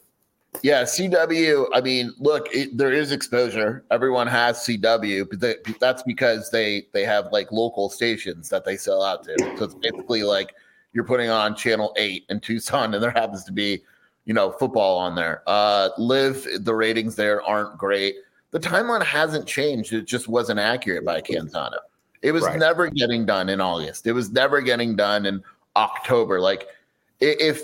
[0.64, 1.68] Yeah, CW.
[1.74, 3.84] I mean, look, it, there is exposure.
[3.92, 8.78] Everyone has CW, but they, that's because they they have like local stations that they
[8.78, 9.36] sell out to.
[9.58, 10.54] So it's basically like
[10.94, 13.82] you're putting on channel eight in Tucson, and there happens to be,
[14.26, 15.44] you know, football on there.
[15.48, 18.16] Uh, live the ratings there aren't great.
[18.52, 19.94] The timeline hasn't changed.
[19.94, 21.78] It just wasn't accurate by Canzano.
[22.22, 22.58] It was right.
[22.58, 24.08] never getting done in August.
[24.08, 25.44] It was never getting done in
[25.76, 26.40] October.
[26.40, 26.68] Like
[27.20, 27.64] if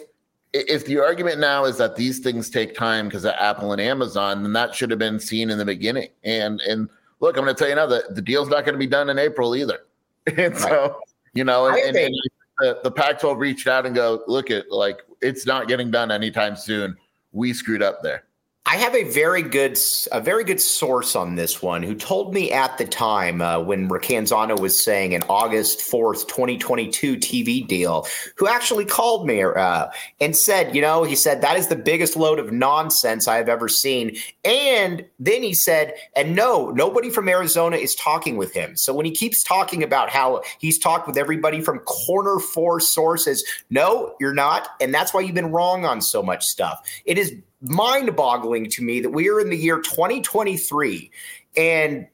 [0.54, 4.44] if the argument now is that these things take time because of Apple and Amazon,
[4.44, 6.10] then that should have been seen in the beginning.
[6.24, 6.90] And and
[7.20, 9.10] look, I'm going to tell you now that the deal's not going to be done
[9.10, 9.80] in April either.
[10.38, 11.00] And so,
[11.34, 12.16] you know, and, and, and
[12.60, 16.56] the, the Pac-12 reached out and go, look at like it's not getting done anytime
[16.56, 16.96] soon.
[17.34, 18.24] We screwed up there.
[18.66, 19.78] I have a very good,
[20.14, 23.90] a very good source on this one who told me at the time uh, when
[23.90, 29.44] Canzano was saying an August fourth, twenty twenty two TV deal, who actually called me
[29.44, 29.88] uh,
[30.22, 33.50] and said, you know, he said that is the biggest load of nonsense I have
[33.50, 38.78] ever seen, and then he said, and no, nobody from Arizona is talking with him.
[38.78, 43.44] So when he keeps talking about how he's talked with everybody from corner four sources,
[43.70, 46.82] no, you're not, and that's why you've been wrong on so much stuff.
[47.04, 51.10] It is mind boggling to me that we are in the year 2023
[51.58, 52.08] and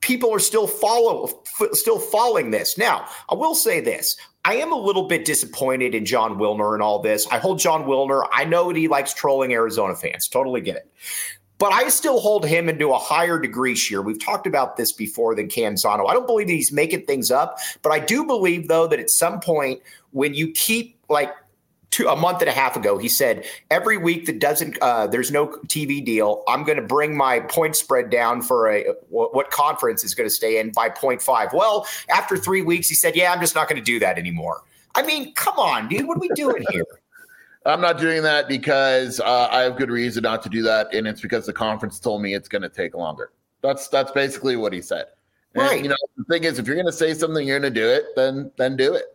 [0.00, 2.78] people are still follow f- still following this.
[2.78, 4.16] Now, I will say this.
[4.44, 7.26] I am a little bit disappointed in Jon Wilner and all this.
[7.30, 8.26] I hold Jon Wilner.
[8.32, 10.28] I know that he likes trolling Arizona fans.
[10.28, 10.92] Totally get it.
[11.58, 14.02] But I still hold him into a higher degree here.
[14.02, 16.08] We've talked about this before than Canzano.
[16.08, 19.10] I don't believe that he's making things up, but I do believe though that at
[19.10, 19.80] some point
[20.12, 21.34] when you keep like
[21.90, 25.30] two, a month and a half ago, he said every week that doesn't uh, there's
[25.30, 30.04] no TV deal, I'm going to bring my point spread down for a what conference
[30.04, 31.52] is going to stay in by 0.5.
[31.52, 34.62] Well, after three weeks, he said, "Yeah, I'm just not going to do that anymore."
[34.94, 36.84] I mean, come on, dude, what are we doing here?
[37.66, 41.06] I'm not doing that because uh, I have good reason not to do that, and
[41.08, 43.32] it's because the conference told me it's going to take longer.
[43.60, 45.06] That's that's basically what he said.
[45.54, 45.82] And, right.
[45.82, 47.88] You know, the thing is, if you're going to say something, you're going to do
[47.88, 48.04] it.
[48.14, 49.06] Then then do it.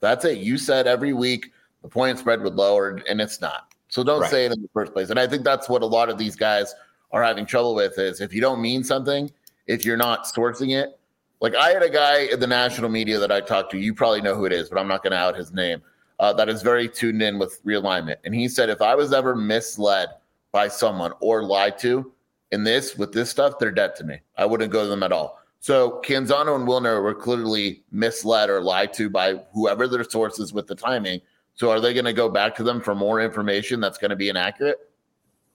[0.00, 0.38] That's it.
[0.38, 1.50] You said every week
[1.84, 3.74] the point spread would lower, and it's not.
[3.88, 4.30] So don't right.
[4.30, 5.10] say it in the first place.
[5.10, 6.74] And I think that's what a lot of these guys
[7.12, 9.30] are having trouble with is if you don't mean something,
[9.66, 10.98] if you're not sourcing it.
[11.40, 13.78] Like I had a guy in the national media that I talked to.
[13.78, 15.82] You probably know who it is, but I'm not going to out his name.
[16.18, 18.16] Uh, that is very tuned in with realignment.
[18.24, 20.08] And he said, if I was ever misled
[20.52, 22.10] by someone or lied to
[22.50, 24.20] in this with this stuff, they're dead to me.
[24.38, 25.38] I wouldn't go to them at all.
[25.60, 30.66] So Canzano and Wilner were clearly misled or lied to by whoever their sources with
[30.66, 31.20] the timing
[31.54, 34.16] so are they going to go back to them for more information that's going to
[34.16, 34.78] be inaccurate?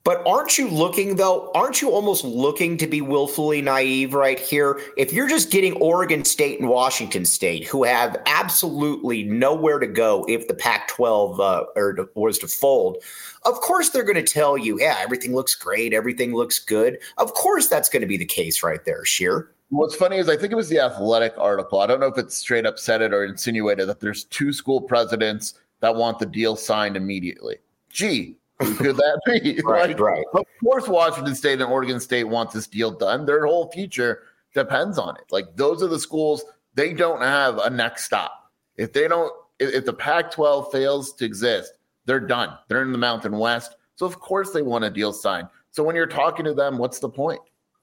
[0.06, 1.52] But aren't you looking though?
[1.54, 4.80] Aren't you almost looking to be willfully naive right here?
[4.98, 10.26] If you're just getting Oregon State and Washington State, who have absolutely nowhere to go
[10.30, 12.98] if the Pac-12 uh, or to, was to fold,
[13.44, 16.98] of course they're going to tell you, yeah, everything looks great, everything looks good.
[17.18, 19.52] Of course that's going to be the case right there, Scheer.
[19.70, 21.82] What's funny is I think it was the Athletic article.
[21.82, 24.82] I don't know if it straight up said it or insinuated that there's two school
[24.82, 27.58] presidents that want the deal signed immediately.
[27.90, 29.62] Gee, who could that be?
[29.66, 30.26] right, like, right.
[30.34, 33.26] Of course, Washington State and Oregon State want this deal done.
[33.26, 35.24] Their whole future depends on it.
[35.32, 36.44] Like those are the schools
[36.76, 38.52] they don't have a next stop.
[38.78, 41.74] If they don't, if the Pac-12 fails to exist,
[42.06, 42.58] they're done.
[42.68, 45.48] They're in the Mountain West, so of course they want a deal signed.
[45.72, 47.42] So when you're talking to them, what's the point?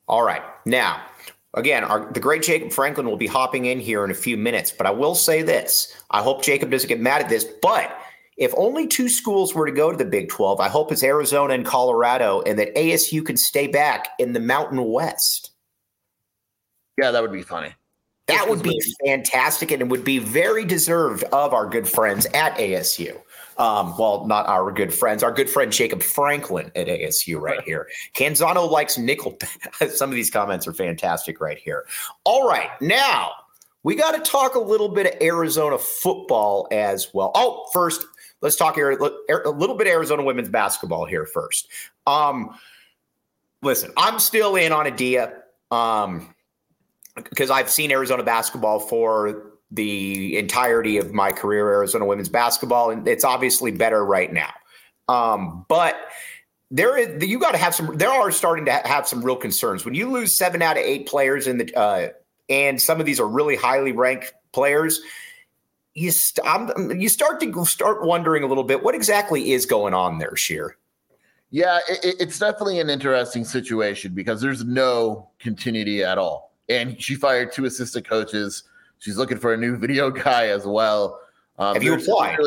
[0.08, 0.42] All right.
[0.64, 1.02] Now,
[1.56, 4.70] again, our, the great Jacob Franklin will be hopping in here in a few minutes,
[4.70, 5.94] but I will say this.
[6.10, 7.98] I hope Jacob doesn't get mad at this, but
[8.36, 11.54] if only two schools were to go to the Big 12, I hope it's Arizona
[11.54, 15.52] and Colorado, and that ASU can stay back in the Mountain West.
[16.98, 17.74] Yeah, that would be funny.
[18.26, 22.56] That would be fantastic, and it would be very deserved of our good friends at
[22.56, 23.20] ASU.
[23.58, 27.88] Um, well, not our good friends, our good friend Jacob Franklin at ASU right here.
[28.14, 29.38] Canzano likes nickel.
[29.88, 31.86] Some of these comments are fantastic right here.
[32.24, 33.32] All right, now
[33.82, 37.30] we got to talk a little bit of Arizona football as well.
[37.34, 38.04] Oh, first,
[38.40, 41.68] let's talk here a little bit Arizona women's basketball here first.
[42.06, 42.56] Um,
[43.62, 45.42] listen, I'm still in on Adia.
[45.70, 46.34] Um,
[47.16, 53.06] because I've seen Arizona basketball for the entirety of my career, Arizona women's basketball, and
[53.06, 54.52] it's obviously better right now.
[55.08, 55.96] Um, but
[56.70, 57.96] there is you got to have some.
[57.96, 61.06] There are starting to have some real concerns when you lose seven out of eight
[61.06, 62.08] players in the, uh,
[62.48, 65.00] and some of these are really highly ranked players.
[65.94, 66.46] You st-
[67.00, 70.76] you start to start wondering a little bit what exactly is going on there, Scheer.
[71.50, 77.14] Yeah, it, it's definitely an interesting situation because there's no continuity at all and she
[77.14, 78.64] fired two assistant coaches.
[78.98, 81.20] She's looking for a new video guy as well.
[81.58, 82.38] Um, Have you applied?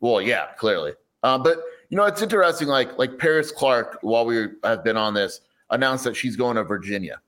[0.00, 0.92] Well, yeah, clearly.
[1.22, 1.58] Um, but
[1.88, 2.68] you know, it's interesting.
[2.68, 6.64] Like like Paris Clark, while we have been on this, announced that she's going to
[6.64, 7.20] Virginia.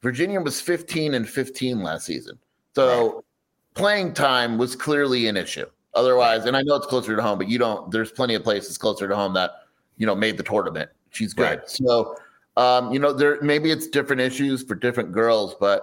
[0.00, 2.38] Virginia was 15 and 15 last season,
[2.74, 3.24] so right.
[3.74, 5.66] playing time was clearly an issue.
[5.94, 7.90] Otherwise, and I know it's closer to home, but you don't.
[7.90, 9.50] There's plenty of places closer to home that
[9.96, 10.90] you know made the tournament.
[11.10, 11.60] She's good.
[11.60, 11.70] Right.
[11.70, 12.16] So
[12.56, 15.82] um, you know, there maybe it's different issues for different girls, but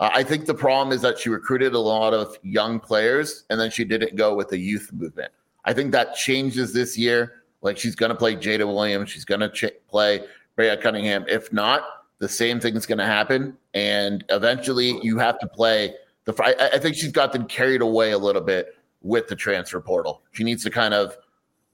[0.00, 3.60] uh, I think the problem is that she recruited a lot of young players and
[3.60, 5.30] then she didn't go with the youth movement.
[5.64, 7.42] I think that changes this year.
[7.62, 10.24] Like she's going to play Jada Williams, she's going to ch- play
[10.56, 11.26] Breya Cunningham.
[11.28, 11.82] If not,
[12.18, 16.34] the same thing is going to happen, and eventually you have to play the.
[16.42, 20.22] I, I think she's got them carried away a little bit with the transfer portal.
[20.32, 21.16] She needs to kind of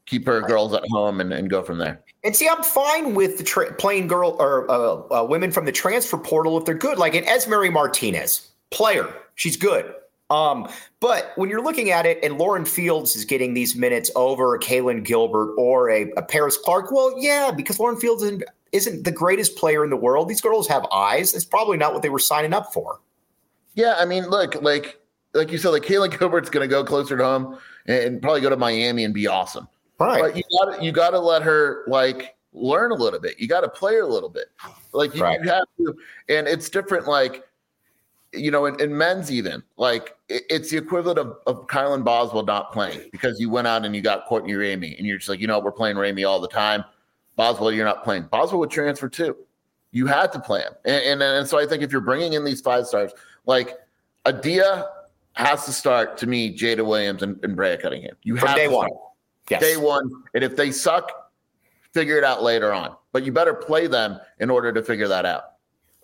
[0.06, 2.00] keep her girls at home and, and go from there.
[2.24, 5.72] And see, I'm fine with the tra- playing girl or uh, uh, women from the
[5.72, 9.12] transfer portal if they're good, like an Esmery Martinez, player.
[9.34, 9.92] She's good.
[10.28, 14.54] Um, but when you're looking at it, and Lauren Fields is getting these minutes over
[14.54, 18.42] a Kailyn Gilbert or a, a Paris Clark, well, yeah, because Lauren Fields isn't,
[18.72, 20.28] isn't the greatest player in the world.
[20.28, 21.32] These girls have eyes.
[21.32, 23.00] It's probably not what they were signing up for.
[23.74, 24.98] Yeah, I mean, look, like
[25.34, 28.50] like you said, like Kaylin Gilbert's going to go closer to home and probably go
[28.50, 29.68] to Miami and be awesome.
[29.98, 30.20] Right.
[30.20, 33.38] But you got you got to let her like learn a little bit.
[33.38, 34.46] You got to play her a little bit.
[34.92, 35.40] Like you, right.
[35.42, 35.94] you, have to,
[36.28, 37.06] and it's different.
[37.06, 37.44] Like
[38.32, 42.44] you know, in, in men's even like it, it's the equivalent of, of Kylan Boswell
[42.44, 45.40] not playing because you went out and you got Courtney Ramey, and you're just like,
[45.40, 46.84] you know, we're playing Ramey all the time.
[47.36, 48.24] Boswell, you're not playing.
[48.30, 49.36] Boswell would transfer too.
[49.92, 52.44] You had to play him, and, and and so I think if you're bringing in
[52.44, 53.12] these five stars,
[53.46, 53.78] like
[54.26, 54.88] Adia
[55.32, 58.16] has to start to me, Jada Williams and, and Breya Cunningham.
[58.22, 58.88] You From have day one.
[58.88, 59.05] Start
[59.50, 59.60] yes.
[59.60, 60.10] day one.
[60.34, 61.10] And if they suck,
[61.92, 62.94] figure it out later on.
[63.12, 65.44] But you better play them in order to figure that out.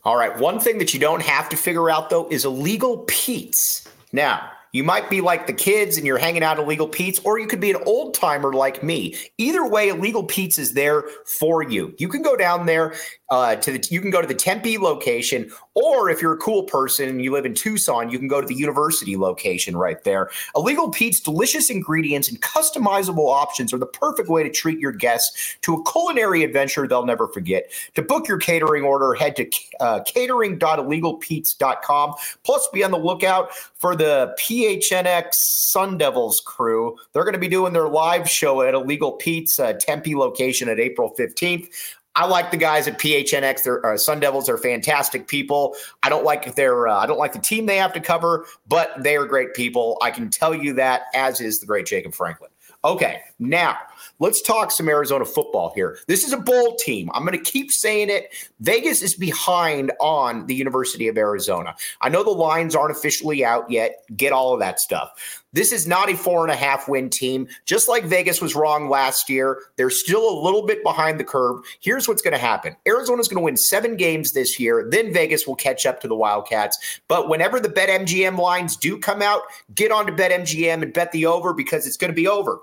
[0.05, 0.37] All right.
[0.39, 3.87] One thing that you don't have to figure out, though, is illegal Pete's.
[4.13, 7.39] Now, you might be like the kids and you're hanging out at Illegal Pete's, or
[7.39, 9.15] you could be an old timer like me.
[9.37, 11.05] Either way, Illegal Pete's is there
[11.39, 11.95] for you.
[11.99, 12.95] You can go down there
[13.33, 16.65] uh, to the, you can go to the Tempe location, or if you're a cool
[16.65, 20.29] person and you live in Tucson, you can go to the university location right there.
[20.55, 25.57] Illegal Pete's delicious ingredients and customizable options are the perfect way to treat your guests
[25.63, 27.73] to a culinary adventure they'll never forget.
[27.95, 32.15] To book your catering order, head to uh, catering.illegalpete's.com.
[32.45, 36.99] Plus, be on the lookout for the PHNX Sun Devils crew.
[37.15, 40.79] They're going to be doing their live show at Illegal Pete's uh, Tempe location at
[40.79, 41.69] April 15th.
[42.15, 43.63] I like the guys at PHNX.
[43.63, 45.75] They're uh, Sun Devils are fantastic people.
[46.03, 48.91] I don't like their uh, I don't like the team they have to cover, but
[49.03, 49.99] they are great people.
[50.03, 52.51] I can tell you that, as is the great Jacob Franklin.
[52.85, 53.79] Okay, now
[54.23, 55.99] let's talk some Arizona football here.
[56.07, 57.11] This is a bowl team.
[57.13, 58.33] I'm going to keep saying it.
[58.61, 61.75] Vegas is behind on the University of Arizona.
[62.01, 64.05] I know the lines aren't officially out yet.
[64.17, 65.43] Get all of that stuff.
[65.53, 67.49] This is not a four and a half win team.
[67.67, 71.59] Just like Vegas was wrong last year, they're still a little bit behind the curve.
[71.81, 74.87] Here's what's going to happen Arizona's going to win seven games this year.
[74.89, 77.01] Then Vegas will catch up to the Wildcats.
[77.09, 79.43] But whenever the BetMGM lines do come out,
[79.75, 82.61] get on to BetMGM and bet the over because it's going to be over.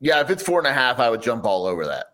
[0.00, 2.06] Yeah, if it's four and a half, I would jump all over that.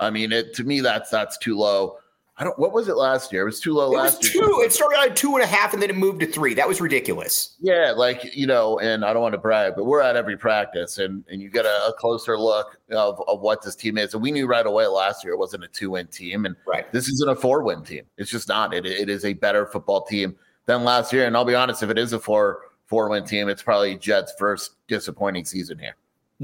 [0.00, 1.98] I mean, it to me that's that's too low.
[2.36, 2.58] I don't.
[2.58, 3.42] What was it last year?
[3.42, 4.42] It was too low It last was year.
[4.42, 4.60] two.
[4.64, 6.52] It started at two and a half, and then it moved to three.
[6.54, 7.54] That was ridiculous.
[7.60, 10.98] Yeah, like you know, and I don't want to brag, but we're at every practice,
[10.98, 14.14] and and you get a, a closer look of, of what this team is.
[14.14, 16.90] And we knew right away last year it wasn't a two win team, and Right.
[16.92, 18.02] this isn't a four win team.
[18.18, 18.74] It's just not.
[18.74, 20.34] It, it is a better football team
[20.66, 21.26] than last year.
[21.26, 24.32] And I'll be honest, if it is a four four win team, it's probably Jets'
[24.40, 25.94] first disappointing season here.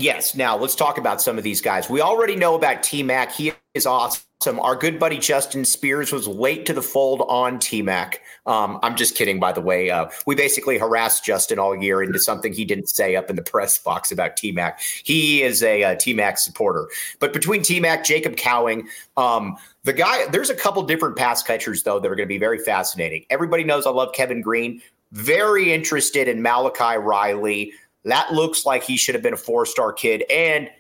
[0.01, 0.35] Yes.
[0.35, 1.91] Now let's talk about some of these guys.
[1.91, 3.33] We already know about T Mac.
[3.33, 4.25] He is awesome.
[4.59, 8.23] Our good buddy Justin Spears was late to the fold on T Mac.
[8.47, 9.91] Um, I'm just kidding, by the way.
[9.91, 13.43] Uh, we basically harassed Justin all year into something he didn't say up in the
[13.43, 14.81] press box about T Mac.
[14.81, 16.89] He is a, uh T Mac supporter.
[17.19, 18.89] But between T Mac, Jacob Cowing,
[19.19, 22.39] um, the guy, there's a couple different pass catchers, though, that are going to be
[22.39, 23.27] very fascinating.
[23.29, 24.81] Everybody knows I love Kevin Green.
[25.13, 27.75] Very interested in Malachi Riley.
[28.05, 30.25] That looks like he should have been a four star kid.
[30.31, 30.71] And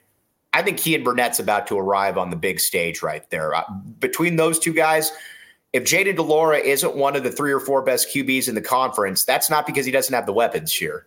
[0.52, 3.54] I think he and Burnett's about to arrive on the big stage right there.
[3.54, 3.62] Uh,
[3.98, 5.12] between those two guys,
[5.72, 8.62] if Jayden de Laura isn't one of the three or four best QBs in the
[8.62, 11.06] conference, that's not because he doesn't have the weapons here.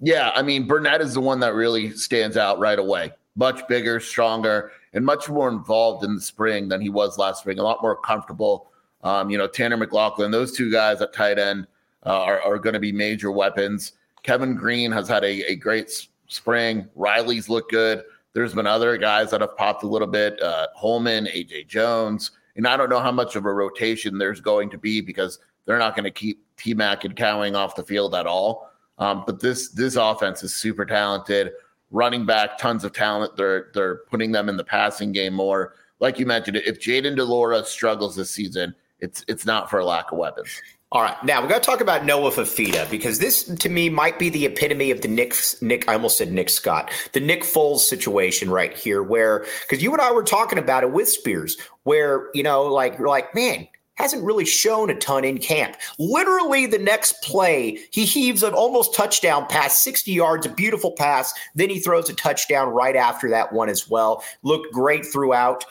[0.00, 3.12] Yeah, I mean Burnett is the one that really stands out right away.
[3.36, 7.58] Much bigger, stronger, and much more involved in the spring than he was last spring.
[7.58, 8.70] A lot more comfortable.
[9.04, 11.66] Um, you know, Tanner McLachlan, those two guys at tight end
[12.04, 13.92] uh, are, are going to be major weapons.
[14.26, 15.88] Kevin Green has had a, a great
[16.26, 16.88] spring.
[16.96, 18.02] Riley's looked good.
[18.32, 20.42] There's been other guys that have popped a little bit.
[20.42, 24.68] Uh, Holman, AJ Jones, and I don't know how much of a rotation there's going
[24.70, 28.16] to be because they're not going to keep T Mac and Cowing off the field
[28.16, 28.68] at all.
[28.98, 31.52] Um, but this this offense is super talented.
[31.92, 33.36] Running back, tons of talent.
[33.36, 35.74] They're they're putting them in the passing game more.
[36.00, 40.10] Like you mentioned, if Jaden Delora struggles this season, it's it's not for a lack
[40.10, 40.60] of weapons.
[40.92, 44.20] All right, now we got to talk about Noah Fifita because this, to me, might
[44.20, 45.34] be the epitome of the Nick.
[45.60, 49.90] Nick, I almost said Nick Scott, the Nick Foles situation right here, where because you
[49.92, 53.66] and I were talking about it with Spears, where you know, like you're like, man,
[53.94, 55.76] hasn't really shown a ton in camp.
[55.98, 61.34] Literally, the next play, he heaves an almost touchdown pass, 60 yards, a beautiful pass.
[61.56, 64.22] Then he throws a touchdown right after that one as well.
[64.44, 65.64] Looked great throughout.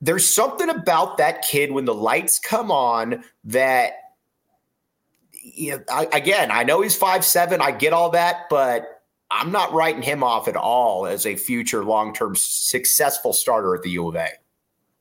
[0.00, 3.92] There's something about that kid when the lights come on that
[5.44, 7.60] yeah, I, again, I know he's five seven.
[7.60, 11.84] I get all that, but I'm not writing him off at all as a future
[11.84, 14.28] long term successful starter at the U of A.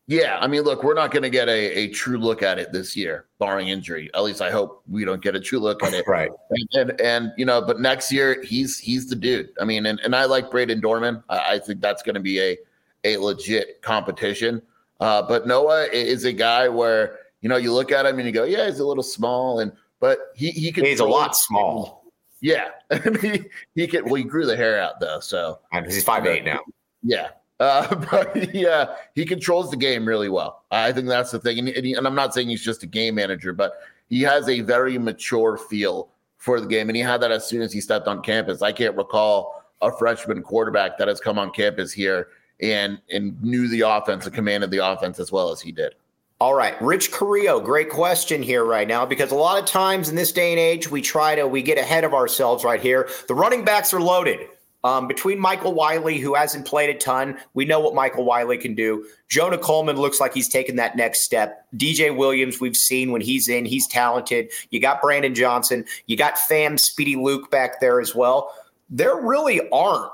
[0.05, 2.73] Yeah, I mean, look, we're not going to get a, a true look at it
[2.73, 4.09] this year, barring injury.
[4.13, 6.05] At least I hope we don't get a true look at it.
[6.05, 6.29] Right.
[6.49, 9.51] And, and, and you know, but next year he's he's the dude.
[9.61, 11.23] I mean, and, and I like Brayden Dorman.
[11.29, 12.57] I, I think that's going to be a
[13.05, 14.61] a legit competition.
[14.99, 18.33] Uh, but Noah is a guy where you know you look at him and you
[18.33, 19.71] go, yeah, he's a little small, and
[20.03, 20.83] but he he can.
[20.83, 22.03] He's a lot small.
[22.41, 22.71] Yeah,
[23.21, 24.03] he he can.
[24.03, 26.59] Well, he grew the hair out though, so He's five eight now.
[27.03, 27.29] yeah.
[27.61, 30.65] Uh, but yeah, he controls the game really well.
[30.71, 31.57] I think that's the thing.
[31.57, 33.75] And, and, he, and I'm not saying he's just a game manager, but
[34.09, 36.89] he has a very mature feel for the game.
[36.89, 38.61] And he had that as soon as he stepped on campus.
[38.61, 42.27] I can't recall a freshman quarterback that has come on campus here
[42.59, 45.95] and and knew the offense and commanded the offense as well as he did.
[46.43, 50.17] All right, Rich Carrillo, great question here right now because a lot of times in
[50.17, 53.07] this day and age we try to we get ahead of ourselves right here.
[53.29, 54.49] The running backs are loaded.
[54.83, 58.75] Um, between Michael Wiley, who hasn't played a ton, we know what Michael Wiley can
[58.75, 59.05] do.
[59.29, 61.65] Jonah Coleman looks like he's taking that next step.
[61.77, 64.51] DJ Williams, we've seen when he's in, he's talented.
[64.69, 68.53] You got Brandon Johnson, you got Fam Speedy Luke back there as well.
[68.89, 70.11] There really aren't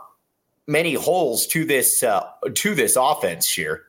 [0.68, 3.89] many holes to this uh, to this offense here.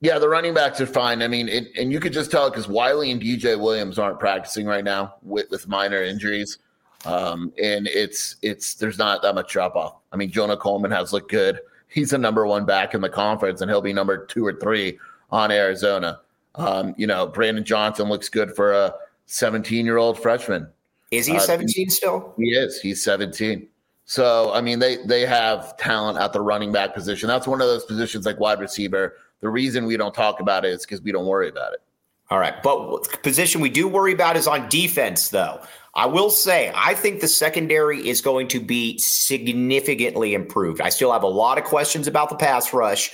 [0.00, 1.22] Yeah, the running backs are fine.
[1.22, 4.66] I mean, it, and you could just tell because Wiley and DJ Williams aren't practicing
[4.66, 6.58] right now with, with minor injuries.
[7.04, 9.96] Um, and it's it's there's not that much drop off.
[10.12, 11.60] I mean, Jonah Coleman has looked good.
[11.88, 14.98] He's the number one back in the conference, and he'll be number two or three
[15.30, 16.20] on Arizona.
[16.54, 18.94] Um, you know, Brandon Johnson looks good for a
[19.26, 20.66] 17 year old freshman.
[21.10, 22.34] Is he Uh, 17 still?
[22.36, 22.80] He is.
[22.80, 23.66] He's 17.
[24.04, 27.28] So I mean, they they have talent at the running back position.
[27.28, 29.16] That's one of those positions like wide receiver.
[29.40, 31.82] The reason we don't talk about it is because we don't worry about it.
[32.30, 32.62] All right.
[32.62, 35.60] But position we do worry about is on defense, though.
[35.94, 40.80] I will say, I think the secondary is going to be significantly improved.
[40.80, 43.10] I still have a lot of questions about the pass rush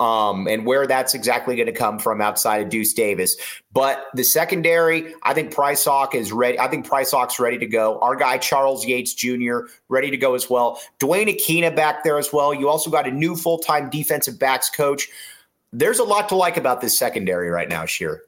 [0.00, 3.36] um, and where that's exactly going to come from outside of Deuce Davis.
[3.72, 6.58] But the secondary, I think Price Hawk is ready.
[6.58, 7.98] I think Price Hawk's ready to go.
[8.00, 10.80] Our guy, Charles Yates Jr., ready to go as well.
[10.98, 12.52] Duane Akina back there as well.
[12.52, 15.08] You also got a new full time defensive backs coach.
[15.72, 18.22] There's a lot to like about this secondary right now, Scheer.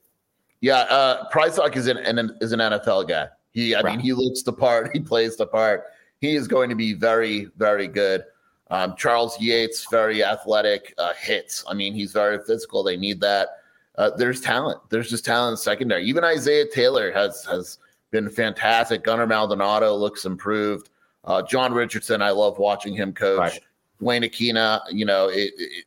[0.60, 3.28] Yeah, uh, Price Hawk is an, an is an NFL guy.
[3.52, 3.92] He, I Right.
[3.96, 4.90] mean, he looks the part.
[4.92, 5.84] He plays the part.
[6.20, 8.24] He is going to be very, very good.
[8.70, 11.64] Um, Charles Yates, very athletic, uh, hits.
[11.68, 12.82] I mean, he's very physical.
[12.82, 13.48] They need that.
[13.96, 14.78] uh, there's talent.
[14.90, 16.04] There's just talent secondary.
[16.04, 17.78] Even Isaiah Taylor has has
[18.10, 19.02] been fantastic.
[19.04, 20.90] Gunnar Maldonado looks improved.
[21.24, 23.38] Uh, John Richardson, I love watching him coach.
[23.38, 23.60] Right.
[24.00, 25.84] Duane Akina, you know, it, it,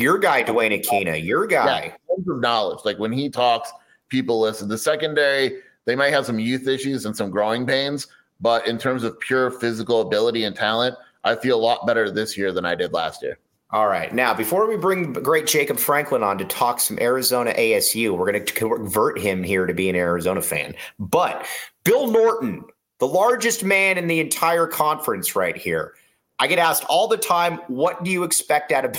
[0.00, 1.94] your guy, Duane Akina, your guy.
[2.08, 2.80] Yeah, of knowledge.
[2.84, 3.70] Like when he talks,
[4.08, 4.68] people listen.
[4.68, 8.06] The secondary, they might have some youth issues and some growing pains,
[8.40, 12.36] but in terms of pure physical ability and talent, I feel a lot better this
[12.36, 13.38] year than I did last year.
[13.72, 14.12] All right.
[14.12, 18.44] Now, before we bring great Jacob Franklin on to talk some Arizona ASU, we're going
[18.44, 20.74] to convert him here to be an Arizona fan.
[20.98, 21.46] But
[21.84, 22.64] Bill Norton,
[22.98, 25.94] the largest man in the entire conference right here.
[26.40, 28.96] I get asked all the time, what do you expect out of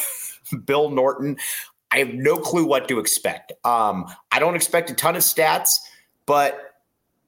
[0.65, 1.37] Bill Norton?
[1.91, 3.51] I have no clue what to expect.
[3.65, 5.67] Um, I don't expect a ton of stats,
[6.25, 6.71] but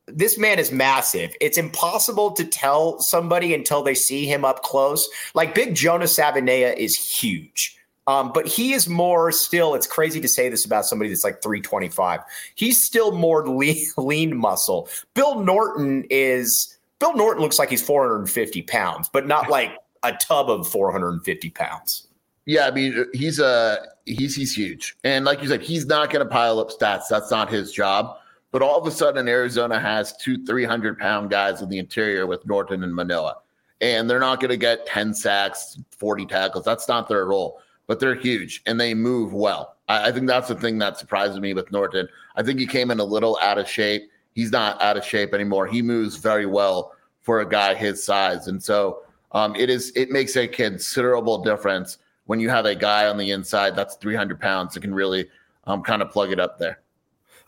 [0.07, 1.35] this man is massive.
[1.41, 5.07] It's impossible to tell somebody until they see him up close.
[5.33, 7.77] Like Big Jonas Savaiinaea is huge.
[8.05, 11.41] Um, but he is more still, it's crazy to say this about somebody that's like
[11.41, 12.19] 325.
[12.55, 14.89] He's still more lean, lean muscle.
[15.13, 20.49] Bill Norton is, Bill Norton looks like he's 450 pounds, but not like a tub
[20.49, 22.07] of 450 pounds.
[22.45, 23.75] Yeah, I mean, he's a, uh,
[24.05, 24.97] he's, he's huge.
[25.03, 27.07] And like you said, he's not going to pile up stats.
[27.09, 28.17] That's not his job.
[28.51, 32.45] But all of a sudden, Arizona has two 300 pound guys in the interior with
[32.45, 33.37] Norton and Manoa.
[33.81, 36.63] And they're not going to get 10 sacks, 40 tackles.
[36.63, 39.77] That's not their role, but they're huge and they move well.
[39.89, 42.07] I, I think that's the thing that surprises me with Norton.
[42.35, 44.03] I think he came in a little out of shape.
[44.33, 45.65] He's not out of shape anymore.
[45.65, 48.47] He moves very well for a guy his size.
[48.47, 53.07] And so um, it is it makes a considerable difference when you have a guy
[53.07, 55.27] on the inside that's 300 pounds that can really
[55.65, 56.79] um, kind of plug it up there.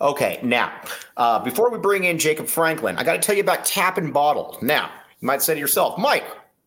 [0.01, 0.73] Okay, now,
[1.15, 4.13] uh, before we bring in Jacob Franklin, I got to tell you about Tap and
[4.13, 4.57] Bottle.
[4.61, 4.89] Now,
[5.21, 6.25] you might say to yourself, Mike,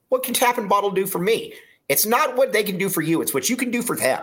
[0.09, 1.53] what can Tap and Bottle do for me?
[1.89, 4.23] It's not what they can do for you, it's what you can do for them.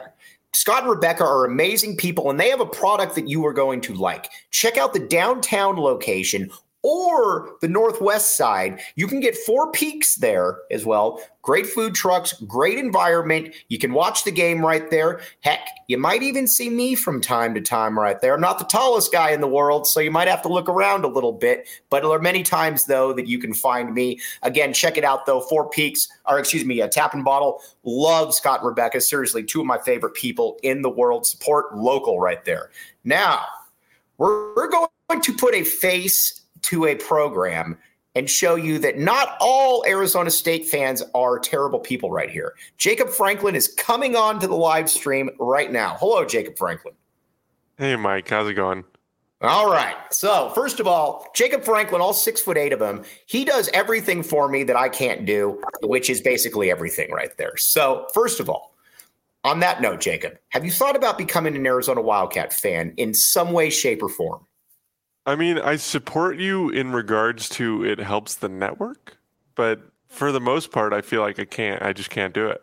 [0.54, 3.82] Scott and Rebecca are amazing people, and they have a product that you are going
[3.82, 4.30] to like.
[4.52, 6.50] Check out the downtown location
[6.86, 8.80] or the northwest side.
[8.96, 11.20] You can get Four Peaks there as well.
[11.42, 13.56] Great food trucks, great environment.
[13.70, 15.20] You can watch the game right there.
[15.42, 18.36] Heck, you might even see me from time to time right there.
[18.36, 21.06] I'm not the tallest guy in the world, so you might have to look around
[21.06, 21.68] a little bit.
[21.90, 24.20] But there are many times, though, that you can find me.
[24.44, 25.42] Again, check it out, though.
[25.42, 27.64] Four Peaks, or excuse me, a Tap and Bottle.
[27.84, 29.02] Love Scott and Rebecca.
[29.02, 31.26] Seriously, two of my favorite people in the world.
[31.26, 32.70] Support local right there.
[33.04, 33.44] Now,
[34.20, 37.78] we're, we're going to put a face to a program
[38.16, 42.54] and show you that not all Arizona State fans are terrible people right here.
[42.78, 45.98] Jacob Franklin is coming on to the live stream right now.
[46.00, 46.94] Hello, Jacob Franklin.
[47.78, 48.30] Hey, Mike.
[48.30, 48.86] How's it going?
[49.42, 49.96] All right.
[50.12, 54.24] So, first of all, Jacob Franklin, all six foot eight of him, he does everything
[54.24, 57.58] for me that I can't do, which is basically everything right there.
[57.58, 58.76] So, first of all,
[59.44, 63.52] on that note, Jacob, have you thought about becoming an Arizona Wildcat fan in some
[63.52, 64.46] way, shape, or form?
[65.26, 69.18] I mean, I support you in regards to it helps the network,
[69.56, 71.82] but for the most part, I feel like I can't.
[71.82, 72.62] I just can't do it.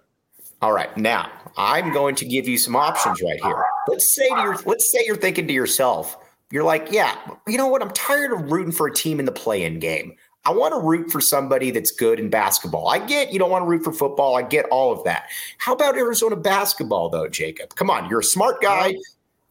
[0.60, 3.64] All right, now I'm going to give you some options right here.
[3.88, 6.16] Let's say to your, let's say you're thinking to yourself,
[6.52, 7.16] you're like, yeah,
[7.48, 7.82] you know what?
[7.82, 10.14] I'm tired of rooting for a team in the play-in game.
[10.44, 12.88] I want to root for somebody that's good in basketball.
[12.88, 14.36] I get you don't want to root for football.
[14.36, 15.28] I get all of that.
[15.58, 17.74] How about Arizona basketball, though, Jacob?
[17.74, 18.94] Come on, you're a smart guy.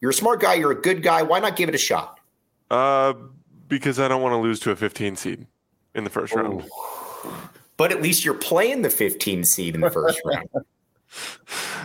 [0.00, 0.54] You're a smart guy.
[0.54, 1.22] You're a good guy.
[1.22, 2.20] Why not give it a shot?
[2.72, 3.12] Uh,
[3.68, 5.46] because I don't want to lose to a 15 seed
[5.94, 6.64] in the first round.
[7.76, 10.48] But at least you're playing the 15 seed in the first round.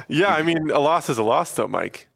[0.07, 2.07] yeah, I mean, a loss is a loss, though, Mike.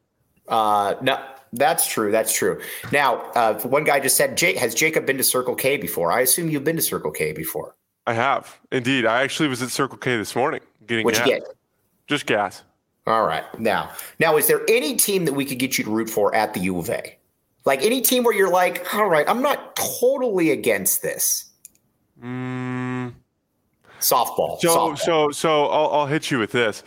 [0.48, 2.10] Uh, no, that's true.
[2.10, 2.60] That's true.
[2.92, 6.20] Now, uh, one guy just said, Jake, "Has Jacob been to Circle K before?" I
[6.22, 7.76] assume you've been to Circle K before.
[8.06, 9.04] I have indeed.
[9.04, 11.28] I actually was at Circle K this morning getting What'd gas.
[11.28, 11.44] you get?
[12.06, 12.62] Just gas.
[13.06, 13.44] All right.
[13.58, 16.54] Now, now, is there any team that we could get you to root for at
[16.54, 17.16] the U of A?
[17.64, 21.50] Like any team where you're like, all right, I'm not totally against this.
[22.22, 23.14] Mm.
[24.00, 24.58] Softball.
[24.60, 24.98] So, softball.
[24.98, 26.82] so, so I'll, I'll hit you with this.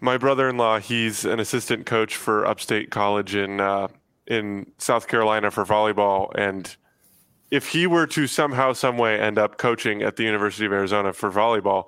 [0.00, 3.88] My brother-in-law, he's an assistant coach for Upstate College in uh,
[4.26, 6.76] in South Carolina for volleyball, and
[7.50, 11.12] if he were to somehow, some way end up coaching at the University of Arizona
[11.12, 11.86] for volleyball,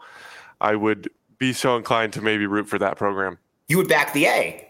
[0.60, 3.38] I would be so inclined to maybe root for that program.
[3.68, 4.68] You would back the A.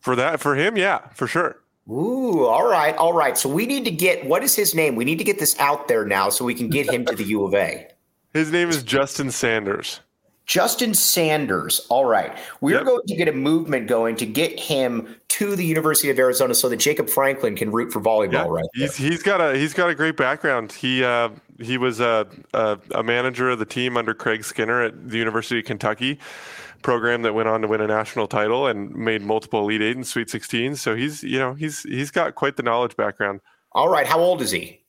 [0.00, 1.56] For that, for him, yeah, for sure.
[1.90, 3.36] Ooh, all right, all right.
[3.36, 4.96] So we need to get what is his name?
[4.96, 7.24] We need to get this out there now so we can get him to the
[7.24, 7.88] U of A.
[8.32, 10.00] His name is Justin Sanders.
[10.46, 11.86] Justin Sanders.
[11.88, 12.36] All right.
[12.60, 12.84] We're yep.
[12.84, 16.68] going to get a movement going to get him to the University of Arizona so
[16.68, 19.94] that Jacob Franklin can root for volleyball right he's, he's got a he's got a
[19.94, 20.72] great background.
[20.72, 21.30] He uh,
[21.60, 25.60] he was a, a, a manager of the team under Craig Skinner at the University
[25.60, 26.18] of Kentucky
[26.84, 30.06] program that went on to win a national title and made multiple Elite Eight and
[30.06, 30.76] Sweet 16.
[30.76, 33.40] So he's you know he's he's got quite the knowledge background.
[33.72, 34.82] All right, how old is he?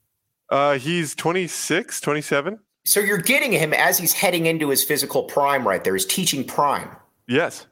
[0.52, 2.60] Uh, he's 26, 27.
[2.84, 5.96] So you're getting him as he's heading into his physical prime right there.
[5.96, 6.96] He's teaching prime.
[7.28, 7.66] Yes.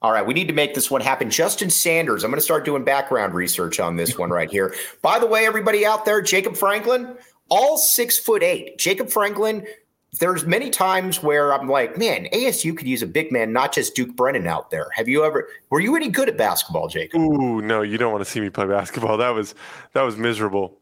[0.00, 1.28] All right, we need to make this one happen.
[1.28, 4.74] Justin Sanders, I'm going to start doing background research on this one right here.
[5.02, 7.16] By the way, everybody out there, Jacob Franklin,
[7.50, 8.78] all six foot eight.
[8.78, 9.66] Jacob Franklin,
[10.20, 13.94] there's many times where I'm like, man, ASU could use a big man, not just
[13.94, 14.88] Duke Brennan out there.
[14.94, 15.48] Have you ever?
[15.70, 17.20] Were you any good at basketball, Jacob?
[17.20, 19.16] Ooh, no, you don't want to see me play basketball.
[19.16, 19.54] That was
[19.92, 20.78] that was miserable.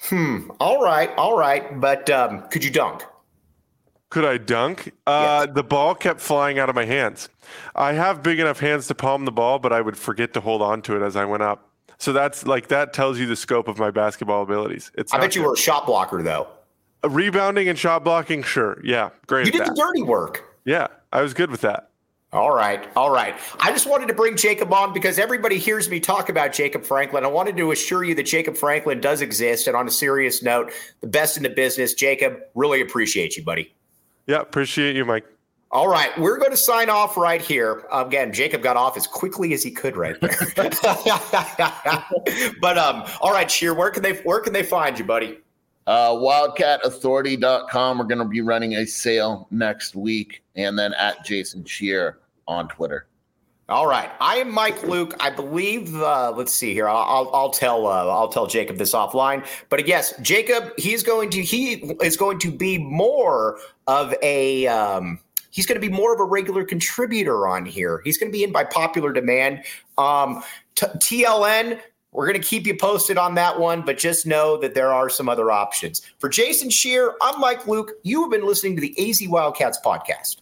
[0.00, 0.50] Hmm.
[0.58, 1.10] All right.
[1.16, 1.80] All right.
[1.80, 3.04] But um, could you dunk?
[4.10, 4.92] Could I dunk?
[5.06, 5.54] Uh, yes.
[5.54, 7.28] The ball kept flying out of my hands.
[7.74, 10.60] I have big enough hands to palm the ball, but I would forget to hold
[10.60, 11.70] on to it as I went up.
[11.98, 14.90] So that's like that tells you the scope of my basketball abilities.
[14.96, 15.48] It's I bet you good.
[15.48, 16.48] were a shot blocker though.
[17.04, 18.80] Rebounding and shot blocking, sure.
[18.84, 19.46] Yeah, great.
[19.46, 19.68] You did that.
[19.68, 20.44] the dirty work.
[20.64, 21.88] Yeah, I was good with that.
[22.32, 22.88] All right.
[22.96, 23.34] All right.
[23.60, 27.24] I just wanted to bring Jacob on because everybody hears me talk about Jacob Franklin.
[27.24, 29.66] I wanted to assure you that Jacob Franklin does exist.
[29.66, 30.72] And on a serious note,
[31.02, 31.92] the best in the business.
[31.92, 33.74] Jacob, really appreciate you, buddy.
[34.26, 35.26] Yeah, appreciate you, Mike.
[35.70, 37.86] All right, we're going to sign off right here.
[37.92, 40.36] Again, Jacob got off as quickly as he could right there.
[42.60, 45.38] but um, all right, Scheer, where can they where can they find you, buddy?
[45.86, 47.98] Uh, wildcatauthority.com.
[47.98, 52.68] We're going to be running a sale next week, and then at Jason Scheer on
[52.68, 53.06] Twitter.
[53.68, 55.14] All right, I am Mike Luke.
[55.18, 55.94] I believe.
[55.94, 56.88] Uh, let's see here.
[56.88, 57.86] I'll, I'll, I'll tell.
[57.86, 59.46] Uh, I'll tell Jacob this offline.
[59.70, 60.72] But yes, Jacob.
[60.76, 61.42] He's going to.
[61.42, 64.66] He is going to be more of a.
[64.66, 65.20] Um,
[65.50, 68.02] he's going to be more of a regular contributor on here.
[68.04, 69.64] He's going to be in by popular demand.
[69.96, 70.42] Um,
[70.74, 71.80] t- TLN.
[72.12, 75.08] We're going to keep you posted on that one, but just know that there are
[75.08, 76.02] some other options.
[76.18, 77.92] For Jason Scheer, I'm Mike Luke.
[78.02, 80.41] You have been listening to the AZ Wildcats podcast.